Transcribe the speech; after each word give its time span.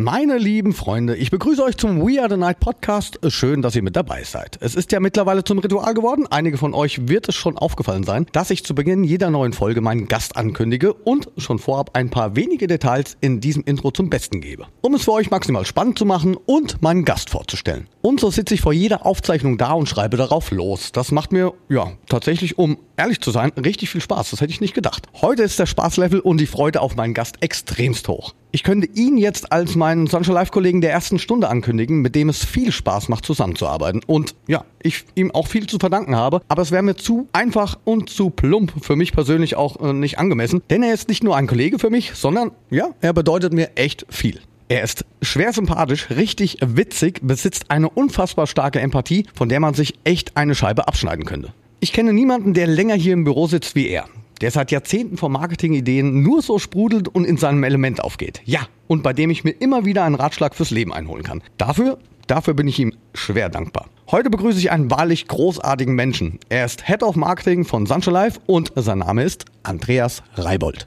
Meine 0.00 0.38
lieben 0.38 0.74
Freunde, 0.74 1.16
ich 1.16 1.32
begrüße 1.32 1.60
euch 1.60 1.76
zum 1.76 2.00
We 2.00 2.20
Are 2.20 2.30
the 2.30 2.36
Night 2.36 2.60
Podcast. 2.60 3.18
Schön, 3.26 3.62
dass 3.62 3.74
ihr 3.74 3.82
mit 3.82 3.96
dabei 3.96 4.22
seid. 4.22 4.56
Es 4.60 4.76
ist 4.76 4.92
ja 4.92 5.00
mittlerweile 5.00 5.42
zum 5.42 5.58
Ritual 5.58 5.92
geworden. 5.92 6.24
Einige 6.30 6.56
von 6.56 6.72
euch 6.72 7.08
wird 7.08 7.28
es 7.28 7.34
schon 7.34 7.58
aufgefallen 7.58 8.04
sein, 8.04 8.26
dass 8.30 8.50
ich 8.50 8.62
zu 8.64 8.76
Beginn 8.76 9.02
jeder 9.02 9.28
neuen 9.30 9.52
Folge 9.52 9.80
meinen 9.80 10.06
Gast 10.06 10.36
ankündige 10.36 10.92
und 10.92 11.32
schon 11.36 11.58
vorab 11.58 11.96
ein 11.96 12.10
paar 12.10 12.36
wenige 12.36 12.68
Details 12.68 13.16
in 13.20 13.40
diesem 13.40 13.64
Intro 13.64 13.90
zum 13.90 14.08
Besten 14.08 14.40
gebe. 14.40 14.68
Um 14.82 14.94
es 14.94 15.02
für 15.02 15.14
euch 15.14 15.32
maximal 15.32 15.66
spannend 15.66 15.98
zu 15.98 16.04
machen 16.04 16.36
und 16.46 16.80
meinen 16.80 17.04
Gast 17.04 17.30
vorzustellen. 17.30 17.88
Und 18.00 18.20
so 18.20 18.30
sitze 18.30 18.54
ich 18.54 18.60
vor 18.60 18.72
jeder 18.72 19.04
Aufzeichnung 19.04 19.58
da 19.58 19.72
und 19.72 19.88
schreibe 19.88 20.16
darauf 20.16 20.52
los. 20.52 20.92
Das 20.92 21.10
macht 21.10 21.32
mir, 21.32 21.54
ja, 21.68 21.90
tatsächlich, 22.08 22.56
um 22.56 22.78
ehrlich 22.96 23.20
zu 23.20 23.32
sein, 23.32 23.50
richtig 23.56 23.90
viel 23.90 24.00
Spaß. 24.00 24.30
Das 24.30 24.40
hätte 24.40 24.52
ich 24.52 24.60
nicht 24.60 24.74
gedacht. 24.74 25.08
Heute 25.20 25.42
ist 25.42 25.58
der 25.58 25.66
Spaßlevel 25.66 26.20
und 26.20 26.38
die 26.38 26.46
Freude 26.46 26.82
auf 26.82 26.94
meinen 26.94 27.14
Gast 27.14 27.42
extremst 27.42 28.06
hoch. 28.06 28.32
Ich 28.50 28.62
könnte 28.62 28.88
ihn 28.94 29.18
jetzt 29.18 29.52
als 29.52 29.76
meinen 29.76 30.06
Sunshine 30.06 30.34
Live 30.34 30.50
Kollegen 30.50 30.80
der 30.80 30.90
ersten 30.90 31.18
Stunde 31.18 31.50
ankündigen, 31.50 32.00
mit 32.00 32.14
dem 32.14 32.30
es 32.30 32.42
viel 32.42 32.72
Spaß 32.72 33.10
macht, 33.10 33.26
zusammenzuarbeiten. 33.26 34.00
Und 34.06 34.34
ja, 34.46 34.64
ich 34.82 35.04
ihm 35.14 35.30
auch 35.32 35.46
viel 35.46 35.66
zu 35.66 35.78
verdanken 35.78 36.16
habe. 36.16 36.40
Aber 36.48 36.62
es 36.62 36.70
wäre 36.70 36.82
mir 36.82 36.96
zu 36.96 37.28
einfach 37.32 37.78
und 37.84 38.08
zu 38.08 38.30
plump 38.30 38.72
für 38.82 38.96
mich 38.96 39.12
persönlich 39.12 39.56
auch 39.56 39.78
äh, 39.80 39.92
nicht 39.92 40.18
angemessen. 40.18 40.62
Denn 40.70 40.82
er 40.82 40.94
ist 40.94 41.10
nicht 41.10 41.22
nur 41.22 41.36
ein 41.36 41.46
Kollege 41.46 41.78
für 41.78 41.90
mich, 41.90 42.12
sondern 42.14 42.52
ja, 42.70 42.88
er 43.02 43.12
bedeutet 43.12 43.52
mir 43.52 43.70
echt 43.74 44.06
viel. 44.08 44.40
Er 44.70 44.82
ist 44.82 45.04
schwer 45.20 45.52
sympathisch, 45.52 46.08
richtig 46.08 46.56
witzig, 46.62 47.20
besitzt 47.22 47.70
eine 47.70 47.90
unfassbar 47.90 48.46
starke 48.46 48.80
Empathie, 48.80 49.26
von 49.34 49.50
der 49.50 49.60
man 49.60 49.74
sich 49.74 49.94
echt 50.04 50.38
eine 50.38 50.54
Scheibe 50.54 50.88
abschneiden 50.88 51.26
könnte. 51.26 51.52
Ich 51.80 51.92
kenne 51.92 52.14
niemanden, 52.14 52.54
der 52.54 52.66
länger 52.66 52.94
hier 52.94 53.12
im 53.12 53.24
Büro 53.24 53.46
sitzt 53.46 53.74
wie 53.74 53.88
er 53.88 54.06
der 54.40 54.50
seit 54.50 54.70
Jahrzehnten 54.70 55.16
vor 55.16 55.28
Marketingideen 55.28 56.22
nur 56.22 56.42
so 56.42 56.58
sprudelt 56.58 57.08
und 57.08 57.24
in 57.24 57.36
seinem 57.36 57.64
Element 57.64 58.02
aufgeht. 58.02 58.40
Ja, 58.44 58.60
und 58.86 59.02
bei 59.02 59.12
dem 59.12 59.30
ich 59.30 59.44
mir 59.44 59.50
immer 59.50 59.84
wieder 59.84 60.04
einen 60.04 60.14
Ratschlag 60.14 60.54
fürs 60.54 60.70
Leben 60.70 60.92
einholen 60.92 61.22
kann. 61.22 61.42
Dafür, 61.56 61.98
dafür 62.26 62.54
bin 62.54 62.68
ich 62.68 62.78
ihm 62.78 62.94
schwer 63.14 63.48
dankbar. 63.48 63.86
Heute 64.10 64.30
begrüße 64.30 64.58
ich 64.58 64.70
einen 64.70 64.90
wahrlich 64.90 65.28
großartigen 65.28 65.94
Menschen. 65.94 66.38
Er 66.48 66.64
ist 66.64 66.86
Head 66.86 67.02
of 67.02 67.14
Marketing 67.14 67.66
von 67.66 67.84
Sancho 67.84 68.10
Life 68.10 68.40
und 68.46 68.72
sein 68.74 69.00
Name 69.00 69.22
ist 69.22 69.44
Andreas 69.64 70.22
Reibold. 70.36 70.86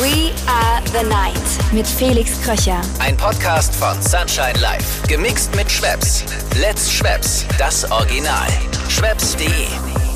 We 0.00 0.30
are 0.46 0.82
the 0.86 1.06
night 1.06 1.74
mit 1.74 1.86
Felix 1.86 2.40
Kröcher. 2.42 2.80
Ein 2.98 3.16
Podcast 3.18 3.74
von 3.74 4.00
Sunshine 4.00 4.58
Life. 4.58 5.06
Gemixt 5.06 5.54
mit 5.54 5.70
Schwepps. 5.70 6.24
Let's 6.58 6.90
Schwepps. 6.90 7.44
Das 7.58 7.90
Original. 7.90 8.48
Schwepps.de 8.88 10.11